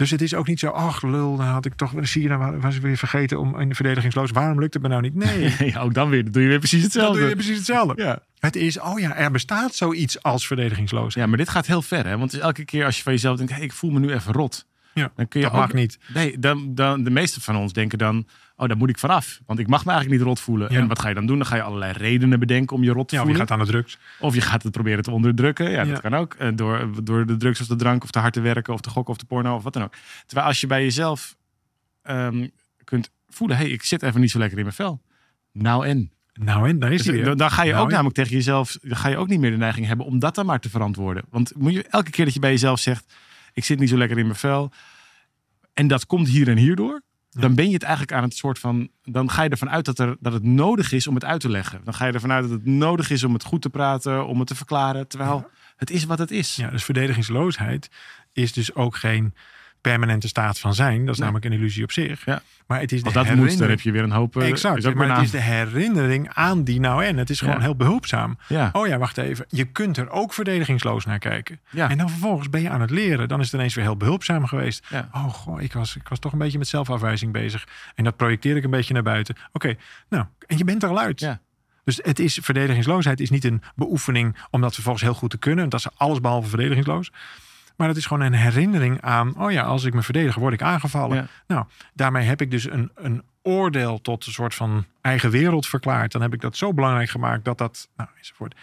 Dus 0.00 0.10
het 0.10 0.22
is 0.22 0.34
ook 0.34 0.46
niet 0.46 0.58
zo, 0.58 0.68
ach 0.68 1.02
lul, 1.02 1.36
dan 1.36 1.46
had 1.46 1.64
ik 1.64 1.74
toch, 1.74 1.92
zie 2.00 2.22
je, 2.22 2.28
dan 2.28 2.60
was 2.60 2.76
ik 2.76 2.82
weer 2.82 2.96
vergeten 2.96 3.38
om 3.38 3.60
in 3.60 3.68
de 3.68 3.74
verdedigingsloos. 3.74 4.30
Waarom 4.30 4.60
lukt 4.60 4.74
het 4.74 4.82
me 4.82 4.88
nou 4.88 5.02
niet? 5.02 5.14
Nee, 5.14 5.54
Ja, 5.72 5.80
ook 5.80 5.94
dan 5.94 6.08
weer. 6.08 6.22
Dan 6.22 6.32
doe 6.32 6.42
je 6.42 6.48
weer 6.48 6.58
precies 6.58 6.80
dan 6.80 6.90
hetzelfde. 6.90 7.18
doe 7.20 7.28
je 7.28 7.34
precies 7.34 7.56
hetzelfde. 7.56 8.02
Ja. 8.02 8.22
Het 8.38 8.56
is, 8.56 8.78
oh 8.78 8.98
ja, 8.98 9.16
er 9.16 9.30
bestaat 9.30 9.74
zoiets 9.74 10.22
als 10.22 10.46
verdedigingsloos. 10.46 11.14
ja, 11.14 11.26
maar 11.26 11.38
dit 11.38 11.48
gaat 11.48 11.66
heel 11.66 11.82
ver. 11.82 12.06
Hè? 12.06 12.18
Want 12.18 12.38
elke 12.38 12.64
keer 12.64 12.84
als 12.84 12.96
je 12.96 13.02
van 13.02 13.12
jezelf 13.12 13.36
denkt, 13.36 13.52
hey, 13.52 13.62
ik 13.62 13.72
voel 13.72 13.90
me 13.90 13.98
nu 13.98 14.12
even 14.12 14.32
rot. 14.32 14.66
Ja, 14.94 15.12
dan 15.16 15.28
kun 15.28 15.40
je 15.40 15.46
dat 15.46 15.54
ook, 15.54 15.60
mag 15.62 15.72
niet. 15.72 15.98
Nee, 16.14 16.38
dan, 16.38 16.74
dan, 16.74 17.04
de 17.04 17.10
meeste 17.10 17.40
van 17.40 17.56
ons 17.56 17.72
denken 17.72 17.98
dan, 17.98 18.26
oh, 18.60 18.68
daar 18.68 18.76
moet 18.76 18.88
ik 18.88 18.98
vanaf. 18.98 19.40
Want 19.46 19.58
ik 19.58 19.66
mag 19.66 19.84
me 19.84 19.90
eigenlijk 19.90 20.20
niet 20.20 20.28
rot 20.28 20.40
voelen. 20.40 20.72
Ja. 20.72 20.78
En 20.78 20.88
wat 20.88 20.98
ga 20.98 21.08
je 21.08 21.14
dan 21.14 21.26
doen? 21.26 21.38
Dan 21.38 21.46
ga 21.46 21.56
je 21.56 21.62
allerlei 21.62 21.92
redenen 21.92 22.38
bedenken 22.38 22.76
om 22.76 22.82
je 22.82 22.90
rot 22.92 23.08
te 23.08 23.14
Ja, 23.14 23.20
of 23.20 23.26
je 23.28 23.32
voelen. 23.34 23.48
gaat 23.48 23.58
aan 23.60 23.64
de 23.66 23.72
drugs. 23.72 23.98
Of 24.20 24.34
je 24.34 24.40
gaat 24.40 24.62
het 24.62 24.72
proberen 24.72 25.02
te 25.02 25.10
onderdrukken. 25.10 25.70
Ja, 25.70 25.82
Ja. 25.82 25.90
dat 25.90 26.00
kan 26.00 26.14
ook. 26.14 26.34
Eh, 26.34 26.48
Door, 26.54 26.90
door 27.04 27.26
de 27.26 27.36
drugs 27.36 27.60
of 27.60 27.66
de 27.66 27.76
drank 27.76 28.02
of 28.04 28.10
te 28.10 28.18
hard 28.18 28.32
te 28.32 28.40
werken 28.40 28.72
of 28.74 28.80
te 28.80 28.90
gokken 28.90 29.12
of 29.12 29.18
te 29.18 29.24
porno 29.26 29.54
of 29.54 29.62
wat 29.62 29.72
dan 29.72 29.82
ook. 29.82 29.92
Terwijl 30.26 30.46
als 30.48 30.60
je 30.60 30.66
bij 30.66 30.82
jezelf 30.82 31.36
ehm, 32.02 32.46
kunt 32.84 33.10
voelen, 33.28 33.56
hey, 33.56 33.68
ik 33.70 33.82
zit 33.82 34.02
even 34.02 34.20
niet 34.20 34.30
zo 34.30 34.38
lekker 34.38 34.56
in 34.58 34.64
mijn 34.64 34.76
vel. 34.76 35.02
Nou 35.52 35.86
en? 35.86 36.10
Nou 36.32 36.68
en, 36.68 36.78
daar 36.78 36.92
is 36.92 36.96
hij 37.04 37.06
Dus, 37.06 37.14
weer. 37.16 37.24
dan, 37.24 37.36
dan 37.36 37.50
ga 37.50 37.62
je 37.62 37.70
Nou 37.70 37.80
ook 37.82 37.86
en. 37.88 37.92
namelijk 37.94 38.16
tegen 38.16 38.32
jezelf, 38.36 38.78
dan 38.82 38.96
ga 38.96 39.08
je 39.08 39.16
ook 39.16 39.28
niet 39.28 39.40
meer 39.40 39.50
de 39.50 39.56
neiging 39.56 39.86
hebben 39.86 40.06
om 40.06 40.18
dat 40.18 40.34
dan 40.34 40.46
maar 40.46 40.60
te 40.60 40.70
verantwoorden. 40.70 41.24
Want 41.30 41.52
moet 41.56 41.72
je 41.72 41.82
elke 41.90 42.10
keer 42.10 42.24
dat 42.24 42.34
je 42.34 42.40
bij 42.40 42.50
jezelf 42.50 42.80
zegt, 42.80 43.14
ik 43.52 43.64
zit 43.64 43.78
niet 43.78 43.88
zo 43.88 43.96
lekker 43.96 44.18
in 44.18 44.24
mijn 44.26 44.38
vel. 44.38 44.72
En 45.74 45.86
dat 45.86 46.06
komt 46.06 46.28
hier 46.28 46.48
en 46.48 46.56
hierdoor. 46.56 47.02
Ja. 47.30 47.40
Dan 47.40 47.54
ben 47.54 47.66
je 47.66 47.72
het 47.72 47.82
eigenlijk 47.82 48.12
aan 48.12 48.22
het 48.22 48.34
soort 48.34 48.58
van. 48.58 48.88
Dan 49.02 49.30
ga 49.30 49.42
je 49.42 49.48
ervan 49.48 49.70
uit 49.70 49.84
dat, 49.84 49.98
er, 49.98 50.16
dat 50.20 50.32
het 50.32 50.42
nodig 50.42 50.92
is 50.92 51.06
om 51.06 51.14
het 51.14 51.24
uit 51.24 51.40
te 51.40 51.48
leggen. 51.48 51.80
Dan 51.84 51.94
ga 51.94 52.06
je 52.06 52.12
ervan 52.12 52.32
uit 52.32 52.42
dat 52.42 52.52
het 52.52 52.66
nodig 52.66 53.10
is 53.10 53.24
om 53.24 53.32
het 53.32 53.44
goed 53.44 53.62
te 53.62 53.70
praten, 53.70 54.26
om 54.26 54.38
het 54.38 54.48
te 54.48 54.54
verklaren. 54.54 55.08
Terwijl 55.08 55.50
het 55.76 55.90
is 55.90 56.04
wat 56.04 56.18
het 56.18 56.30
is. 56.30 56.56
Ja, 56.56 56.70
dus 56.70 56.84
verdedigingsloosheid 56.84 57.90
is 58.32 58.52
dus 58.52 58.74
ook 58.74 58.96
geen 58.96 59.34
permanente 59.80 60.28
staat 60.28 60.58
van 60.58 60.74
zijn. 60.74 61.04
Dat 61.06 61.14
is 61.14 61.20
namelijk 61.20 61.44
een 61.44 61.52
illusie 61.52 61.82
op 61.84 61.92
zich. 61.92 62.24
Ja. 62.24 62.42
Maar 62.66 62.80
het 62.80 62.92
is 62.92 62.98
de 62.98 63.04
Als 63.04 63.14
dat 63.14 63.34
moet, 63.36 63.58
dan 63.58 63.68
heb 63.68 63.80
je 63.80 63.92
weer 63.92 64.02
een 64.02 64.10
hoop. 64.10 64.36
eh, 64.36 64.48
Exact, 64.48 64.78
is 64.78 64.86
ook 64.86 64.94
maar 64.94 65.14
het 65.14 65.24
is 65.24 65.30
de 65.30 65.40
herinnering 65.40 66.28
aan 66.34 66.64
die 66.64 66.80
nou 66.80 67.04
en. 67.04 67.16
Het 67.16 67.30
is 67.30 67.38
gewoon 67.40 67.54
Ja. 67.54 67.60
heel 67.60 67.76
behulpzaam. 67.76 68.38
Ja, 68.48 68.68
Oh 68.72 68.86
ja, 68.86 68.98
wacht 68.98 69.18
even. 69.18 69.44
Je 69.48 69.64
kunt 69.64 69.96
er 69.96 70.10
ook 70.10 70.32
verdedigingsloos 70.32 71.04
naar 71.04 71.18
kijken. 71.18 71.60
En 71.74 71.98
dan 71.98 72.10
vervolgens 72.10 72.50
ben 72.50 72.60
je 72.60 72.68
aan 72.70 72.80
het 72.80 72.90
leren. 72.90 73.28
Dan 73.28 73.38
is 73.40 73.44
het 73.46 73.54
ineens 73.54 73.74
weer 73.74 73.84
heel 73.84 73.96
behulpzaam 73.96 74.46
geweest. 74.46 74.86
Oh 75.12 75.28
goh, 75.28 75.60
ik 75.62 75.72
was, 75.72 75.96
ik 75.96 76.08
was 76.08 76.18
toch 76.18 76.32
een 76.32 76.38
beetje 76.38 76.58
met 76.58 76.68
zelfafwijzing 76.68 77.32
bezig. 77.32 77.66
En 77.94 78.04
dat 78.04 78.16
projecteer 78.16 78.56
ik 78.56 78.64
een 78.64 78.70
beetje 78.70 78.94
naar 78.94 79.02
buiten. 79.02 79.36
Oké, 79.52 79.74
nou, 80.08 80.24
en 80.46 80.56
je 80.58 80.64
bent 80.64 80.82
er 80.82 80.88
al 80.88 80.98
uit. 80.98 81.20
Ja. 81.20 81.40
Dus 81.84 82.00
het 82.02 82.18
is, 82.18 82.38
verdedigingsloosheid 82.42 83.20
is 83.20 83.30
niet 83.30 83.44
een 83.44 83.62
beoefening 83.74 84.36
om 84.50 84.60
dat 84.60 84.74
vervolgens 84.74 85.04
heel 85.04 85.14
goed 85.14 85.30
te 85.30 85.38
kunnen. 85.38 85.68
Dat 85.68 85.80
is 85.80 85.86
alles 85.96 86.20
behalve 86.20 86.48
verdedigingsloos. 86.48 87.12
Maar 87.80 87.88
het 87.88 87.98
is 87.98 88.06
gewoon 88.06 88.22
een 88.22 88.32
herinnering 88.32 89.00
aan, 89.00 89.36
oh 89.36 89.52
ja, 89.52 89.62
als 89.62 89.84
ik 89.84 89.94
me 89.94 90.02
verdedig, 90.02 90.34
word 90.34 90.52
ik 90.52 90.62
aangevallen. 90.62 91.16
Ja. 91.16 91.26
Nou, 91.46 91.66
daarmee 91.94 92.26
heb 92.26 92.40
ik 92.40 92.50
dus 92.50 92.70
een, 92.70 92.90
een 92.94 93.22
oordeel 93.42 94.00
tot 94.00 94.26
een 94.26 94.32
soort 94.32 94.54
van 94.54 94.84
eigen 95.00 95.30
wereld 95.30 95.66
verklaard. 95.66 96.12
Dan 96.12 96.22
heb 96.22 96.34
ik 96.34 96.40
dat 96.40 96.56
zo 96.56 96.74
belangrijk 96.74 97.08
gemaakt 97.10 97.44
dat 97.44 97.58
dat, 97.58 97.88
nou, 97.96 98.08
enzovoort. 98.18 98.54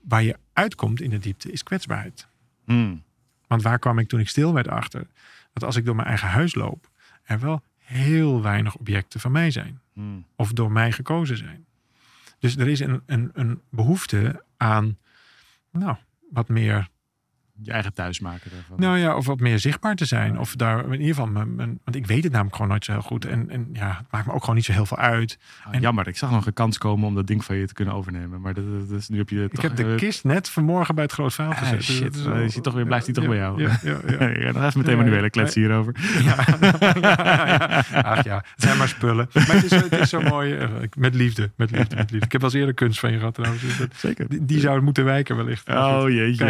Waar 0.00 0.22
je 0.22 0.36
uitkomt 0.52 1.00
in 1.00 1.10
de 1.10 1.18
diepte 1.18 1.52
is 1.52 1.62
kwetsbaarheid. 1.62 2.26
Hmm. 2.64 3.02
Want 3.46 3.62
waar 3.62 3.78
kwam 3.78 3.98
ik 3.98 4.08
toen 4.08 4.20
ik 4.20 4.28
stil 4.28 4.52
werd 4.52 4.68
achter? 4.68 5.06
Dat 5.52 5.64
als 5.64 5.76
ik 5.76 5.84
door 5.84 5.96
mijn 5.96 6.08
eigen 6.08 6.28
huis 6.28 6.54
loop, 6.54 6.88
er 7.22 7.40
wel 7.40 7.62
heel 7.78 8.42
weinig 8.42 8.76
objecten 8.76 9.20
van 9.20 9.32
mij 9.32 9.50
zijn. 9.50 9.80
Hmm. 9.92 10.24
Of 10.36 10.52
door 10.52 10.72
mij 10.72 10.92
gekozen 10.92 11.36
zijn. 11.36 11.64
Dus 12.38 12.56
er 12.56 12.68
is 12.68 12.80
een, 12.80 13.02
een, 13.06 13.30
een 13.34 13.60
behoefte 13.70 14.44
aan, 14.56 14.98
nou, 15.70 15.96
wat 16.30 16.48
meer, 16.48 16.88
Je 17.62 17.72
eigen 17.72 17.92
thuis 17.92 18.20
maken 18.20 18.50
daarvan. 18.50 18.76
nou 18.80 18.98
ja, 18.98 19.16
of 19.16 19.26
wat 19.26 19.40
meer 19.40 19.58
zichtbaar 19.58 19.94
te 19.94 20.04
zijn. 20.04 20.38
Of 20.38 20.54
daar 20.56 20.84
in 20.84 20.90
ieder 20.92 21.06
geval, 21.14 21.26
mijn, 21.26 21.54
mijn- 21.54 21.78
want 21.84 21.96
ik 21.96 22.06
weet 22.06 22.22
het 22.22 22.32
namelijk 22.32 22.54
gewoon 22.56 22.70
nooit 22.70 22.84
zo 22.84 22.92
heel 22.92 23.00
goed. 23.00 23.24
En, 23.24 23.50
en 23.50 23.68
ja, 23.72 23.88
het 23.98 24.06
maakt 24.10 24.26
me 24.26 24.32
ook 24.32 24.40
gewoon 24.40 24.54
niet 24.54 24.64
zo 24.64 24.72
heel 24.72 24.86
veel 24.86 24.96
uit. 24.98 25.38
Ah, 25.64 25.74
en- 25.74 25.80
jammer, 25.80 26.08
ik 26.08 26.16
zag 26.16 26.30
nog 26.30 26.46
een 26.46 26.52
kans 26.52 26.78
komen 26.78 27.08
om 27.08 27.14
dat 27.14 27.26
ding 27.26 27.44
van 27.44 27.56
je 27.56 27.66
te 27.66 27.74
kunnen 27.74 27.94
overnemen. 27.94 28.40
Maar 28.40 28.54
dat, 28.54 28.64
dat 28.88 28.98
is, 28.98 29.08
nu 29.08 29.18
heb 29.18 29.28
je 29.28 29.42
Ik 29.44 29.52
toch, 29.54 29.62
heb 29.62 29.76
de 29.76 29.84
eh, 29.84 29.94
kist 29.96 30.24
net 30.24 30.48
vanmorgen 30.48 30.94
bij 30.94 31.04
het 31.04 31.12
groot 31.12 31.34
vuil 31.34 31.50
Ah, 31.50 31.58
gezet. 31.58 31.76
Dus 31.76 31.86
shit. 31.96 32.14
is 32.14 32.22
Dan 32.22 32.36
is 32.36 32.52
hij 32.54 32.62
toch 32.62 32.74
weer- 32.74 32.84
blijft 32.86 33.04
hij 33.06 33.14
toch 33.14 33.26
bij 33.26 33.36
jou. 33.36 33.62
Ja, 33.62 33.78
ja, 33.82 33.98
ja. 34.06 34.28
Ja, 34.44 34.52
nog 34.52 34.62
even 34.64 34.78
met 34.78 34.86
Ja, 34.86 34.92
Emanuele 34.92 35.22
ja. 35.22 35.28
kletsen 35.28 35.60
hierover. 35.60 35.94
Ja. 36.24 36.34
Ach 38.02 38.24
ja, 38.24 38.36
het 38.36 38.62
zijn 38.62 38.78
maar 38.78 38.88
spullen. 38.88 39.28
Maar 39.32 39.46
het 39.52 39.64
is, 39.64 39.70
het 39.70 39.92
is 39.92 40.08
zo 40.08 40.20
mooi. 40.20 40.54
eh, 40.54 40.68
Met 40.96 41.14
liefde, 41.14 41.50
met 41.56 41.70
liefde, 41.70 41.96
met 41.96 42.10
liefde. 42.10 42.26
Ik 42.26 42.32
heb 42.32 42.40
wel 42.40 42.50
eens 42.50 42.58
eerder 42.58 42.74
kunst 42.74 43.00
van 43.00 43.12
je 43.12 43.18
gehad 43.18 43.34
trouwens. 43.34 43.62
dus 43.62 43.76
dat- 43.78 43.88
Zeker. 43.96 44.28
Die, 44.28 44.44
die 44.44 44.60
zou 44.60 44.80
moeten 44.80 45.04
wijken 45.04 45.36
wellicht. 45.36 45.68
Oh 45.68 46.04
jeetje. 46.08 46.44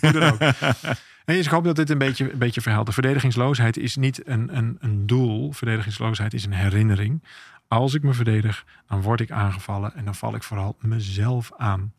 je 0.00 0.12
dan 0.12 0.22
ook. 0.22 0.38
Nee, 1.30 1.38
dus 1.38 1.48
ik 1.48 1.52
hoop 1.54 1.64
dat 1.64 1.76
dit 1.76 1.90
een 1.90 1.98
beetje, 1.98 2.32
een 2.32 2.38
beetje 2.38 2.60
verhelder. 2.60 2.94
Verdedigingsloosheid 2.94 3.76
is 3.76 3.96
niet 3.96 4.28
een, 4.28 4.56
een, 4.56 4.76
een 4.80 5.06
doel. 5.06 5.52
Verdedigingsloosheid 5.52 6.34
is 6.34 6.44
een 6.44 6.52
herinnering. 6.52 7.22
Als 7.68 7.94
ik 7.94 8.02
me 8.02 8.12
verdedig, 8.12 8.64
dan 8.88 9.02
word 9.02 9.20
ik 9.20 9.30
aangevallen. 9.30 9.94
En 9.94 10.04
dan 10.04 10.14
val 10.14 10.34
ik 10.34 10.42
vooral 10.42 10.76
mezelf 10.80 11.50
aan. 11.56 11.92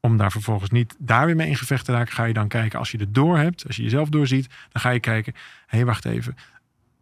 Om 0.00 0.16
daar 0.16 0.30
vervolgens 0.32 0.70
niet 0.70 0.96
daar 0.98 1.26
weer 1.26 1.36
mee 1.36 1.48
in 1.48 1.56
gevecht 1.56 1.84
te 1.84 1.92
raken, 1.92 2.12
ga 2.12 2.24
je 2.24 2.32
dan 2.32 2.48
kijken. 2.48 2.78
Als 2.78 2.90
je 2.90 2.98
het 2.98 3.14
door 3.14 3.38
hebt, 3.38 3.66
als 3.66 3.76
je 3.76 3.82
jezelf 3.82 4.08
doorziet, 4.08 4.48
dan 4.72 4.82
ga 4.82 4.90
je 4.90 5.00
kijken. 5.00 5.32
Hé, 5.66 5.76
hey, 5.76 5.86
wacht 5.86 6.04
even. 6.04 6.36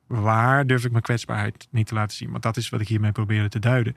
Waar 0.06 0.66
durf 0.66 0.84
ik 0.84 0.90
mijn 0.90 1.02
kwetsbaarheid 1.02 1.68
niet 1.70 1.86
te 1.86 1.94
laten 1.94 2.16
zien? 2.16 2.30
Want 2.30 2.42
dat 2.42 2.56
is 2.56 2.68
wat 2.68 2.80
ik 2.80 2.88
hiermee 2.88 3.12
probeerde 3.12 3.48
te 3.48 3.58
duiden. 3.58 3.96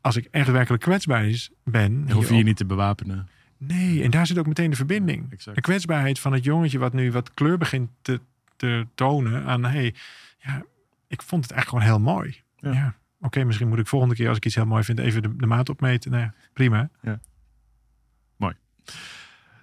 Als 0.00 0.16
ik 0.16 0.28
echt 0.30 0.48
werkelijk 0.48 0.82
kwetsbaar 0.82 1.26
is, 1.26 1.50
ben. 1.64 2.06
Dan 2.06 2.16
hoef 2.16 2.28
je 2.28 2.36
je 2.36 2.42
niet 2.42 2.56
te 2.56 2.66
bewapenen. 2.66 3.28
Nee, 3.66 4.02
en 4.02 4.10
daar 4.10 4.26
zit 4.26 4.38
ook 4.38 4.46
meteen 4.46 4.70
de 4.70 4.76
verbinding. 4.76 5.32
Exact. 5.32 5.56
De 5.56 5.62
kwetsbaarheid 5.62 6.18
van 6.18 6.32
het 6.32 6.44
jongetje 6.44 6.78
wat 6.78 6.92
nu 6.92 7.12
wat 7.12 7.34
kleur 7.34 7.58
begint 7.58 7.90
te, 8.02 8.20
te 8.56 8.86
tonen 8.94 9.44
aan, 9.44 9.64
hey, 9.64 9.94
ja, 10.38 10.62
ik 11.08 11.22
vond 11.22 11.42
het 11.42 11.52
eigenlijk 11.52 11.84
gewoon 11.84 12.02
heel 12.02 12.14
mooi. 12.14 12.42
Ja. 12.56 12.72
Ja, 12.72 12.94
oké, 13.20 13.44
misschien 13.44 13.68
moet 13.68 13.78
ik 13.78 13.86
volgende 13.86 14.14
keer 14.14 14.28
als 14.28 14.36
ik 14.36 14.44
iets 14.44 14.54
heel 14.54 14.66
mooi 14.66 14.84
vind 14.84 14.98
even 14.98 15.22
de, 15.22 15.36
de 15.36 15.46
maat 15.46 15.68
opmeten. 15.68 16.10
Nou 16.10 16.22
ja, 16.22 16.34
prima. 16.52 16.90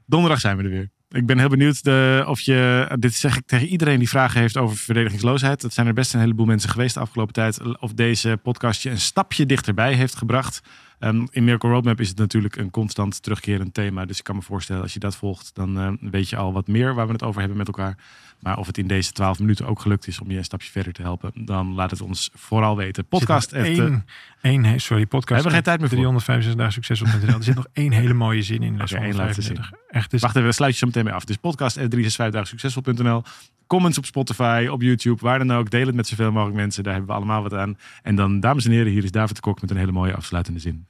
Donderdag 0.09 0.39
zijn 0.39 0.57
we 0.57 0.63
er 0.63 0.69
weer. 0.69 0.89
Ik 1.09 1.25
ben 1.25 1.39
heel 1.39 1.49
benieuwd 1.49 1.83
de, 1.83 2.23
of 2.27 2.39
je, 2.39 2.87
dit 2.99 3.13
zeg 3.13 3.37
ik 3.37 3.45
tegen 3.45 3.67
iedereen 3.67 3.99
die 3.99 4.09
vragen 4.09 4.41
heeft 4.41 4.57
over 4.57 4.77
verdedigingsloosheid. 4.77 5.61
Dat 5.61 5.73
zijn 5.73 5.87
er 5.87 5.93
best 5.93 6.13
een 6.13 6.19
heleboel 6.19 6.45
mensen 6.45 6.69
geweest 6.69 6.93
de 6.93 6.99
afgelopen 6.99 7.33
tijd. 7.33 7.79
Of 7.79 7.93
deze 7.93 8.39
podcast 8.43 8.83
je 8.83 8.89
een 8.89 8.99
stapje 8.99 9.45
dichterbij 9.45 9.93
heeft 9.93 10.15
gebracht. 10.15 10.61
Um, 10.99 11.27
in 11.31 11.43
Miracle 11.43 11.69
Roadmap 11.69 11.99
is 11.99 12.07
het 12.07 12.17
natuurlijk 12.17 12.55
een 12.55 12.71
constant 12.71 13.23
terugkerend 13.23 13.73
thema. 13.73 14.05
Dus 14.05 14.17
ik 14.17 14.23
kan 14.23 14.35
me 14.35 14.41
voorstellen, 14.41 14.81
als 14.81 14.93
je 14.93 14.99
dat 14.99 15.15
volgt, 15.15 15.51
dan 15.53 15.77
uh, 15.77 16.11
weet 16.11 16.29
je 16.29 16.35
al 16.35 16.53
wat 16.53 16.67
meer 16.67 16.95
waar 16.95 17.05
we 17.05 17.11
het 17.11 17.23
over 17.23 17.39
hebben 17.39 17.57
met 17.57 17.67
elkaar. 17.67 17.97
Maar 18.39 18.57
of 18.57 18.67
het 18.67 18.77
in 18.77 18.87
deze 18.87 19.11
twaalf 19.11 19.39
minuten 19.39 19.67
ook 19.67 19.79
gelukt 19.79 20.07
is 20.07 20.19
om 20.19 20.31
je 20.31 20.37
een 20.37 20.43
stapje 20.43 20.71
verder 20.71 20.93
te 20.93 21.01
helpen, 21.01 21.31
dan 21.35 21.73
laat 21.73 21.91
het 21.91 22.01
ons 22.01 22.29
vooral 22.33 22.77
weten. 22.77 23.05
Podcast. 23.05 23.51
Één, 24.41 24.79
sorry, 24.79 25.05
podcast. 25.05 25.27
We 25.27 25.35
hebben 25.35 25.51
geen 25.51 25.63
tijd 25.63 25.79
meer 25.79 25.89
365 25.89 26.55
dagen 26.55 26.73
succes 26.73 27.01
op 27.01 27.07
Er 27.07 27.43
zit 27.43 27.55
nog 27.55 27.67
één 27.83 27.91
hele 27.91 28.13
mooie 28.13 28.41
zin 28.41 28.63
in. 28.63 28.77
Les 28.77 28.93
okay, 28.93 29.11
laatste 29.11 29.41
zin. 29.41 29.59
Echt, 29.89 30.11
dus... 30.11 30.21
Wacht 30.21 30.35
even, 30.35 30.53
sluit 30.53 30.71
je 30.73 30.79
zo 30.79 30.85
meteen 30.85 31.03
mee 31.03 31.13
af. 31.13 31.25
Dus 31.25 31.35
podcast 31.35 31.73
365 31.73 32.31
dagen 32.31 32.47
succesvol.nl. 32.47 33.23
Comments 33.67 33.97
op 33.97 34.05
Spotify, 34.05 34.67
op 34.71 34.81
YouTube, 34.81 35.21
waar 35.21 35.37
dan 35.37 35.51
ook. 35.51 35.69
Deel 35.69 35.85
het 35.85 35.95
met 35.95 36.07
zoveel 36.07 36.31
mogelijk 36.31 36.57
mensen. 36.57 36.83
Daar 36.83 36.93
hebben 36.93 37.11
we 37.11 37.17
allemaal 37.17 37.41
wat 37.41 37.53
aan. 37.53 37.77
En 38.03 38.15
dan, 38.15 38.39
dames 38.39 38.65
en 38.65 38.71
heren, 38.71 38.91
hier 38.91 39.03
is 39.03 39.11
David 39.11 39.35
de 39.35 39.41
Kok 39.41 39.61
met 39.61 39.69
een 39.71 39.77
hele 39.77 39.91
mooie 39.91 40.15
afsluitende 40.15 40.59
zin. 40.59 40.85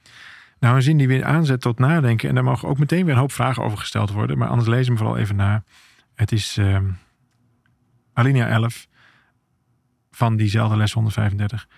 Nou, 0.58 0.76
een 0.76 0.82
zin 0.82 0.96
die 0.96 1.08
weer 1.08 1.24
aanzet 1.24 1.60
tot 1.60 1.78
nadenken. 1.78 2.28
En 2.28 2.34
daar 2.34 2.44
mogen 2.44 2.68
ook 2.68 2.78
meteen 2.78 3.04
weer 3.04 3.14
een 3.14 3.20
hoop 3.20 3.32
vragen 3.32 3.62
over 3.62 3.78
gesteld 3.78 4.10
worden. 4.10 4.38
Maar 4.38 4.48
anders 4.48 4.68
lees 4.68 4.86
hem 4.86 4.96
vooral 4.96 5.16
even 5.16 5.36
na. 5.36 5.64
Het 6.14 6.32
is 6.32 6.58
uh, 6.58 6.78
alinea 8.12 8.46
11 8.48 8.86
van 10.10 10.36
diezelfde 10.36 10.76
les 10.76 10.92
135. 10.92 11.68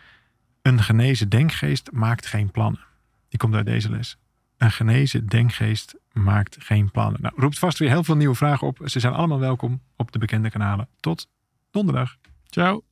Een 0.63 0.83
genezen 0.83 1.29
denkgeest 1.29 1.93
maakt 1.93 2.27
geen 2.27 2.51
plannen. 2.51 2.81
Die 3.29 3.39
komt 3.39 3.55
uit 3.55 3.67
deze 3.67 3.91
les. 3.91 4.17
Een 4.57 4.71
genezen 4.71 5.27
denkgeest 5.27 5.95
maakt 6.13 6.57
geen 6.61 6.91
plannen. 6.91 7.21
Nou, 7.21 7.35
roept 7.37 7.59
vast 7.59 7.79
weer 7.79 7.89
heel 7.89 8.05
veel 8.05 8.17
nieuwe 8.17 8.35
vragen 8.35 8.67
op. 8.67 8.81
Ze 8.85 9.01
zijn 9.01 9.13
allemaal 9.13 9.41
welkom 9.41 9.83
op 9.97 10.13
de 10.13 10.19
bekende 10.19 10.51
kanalen. 10.51 10.89
Tot 11.01 11.29
donderdag. 11.71 12.17
Ciao. 12.47 12.83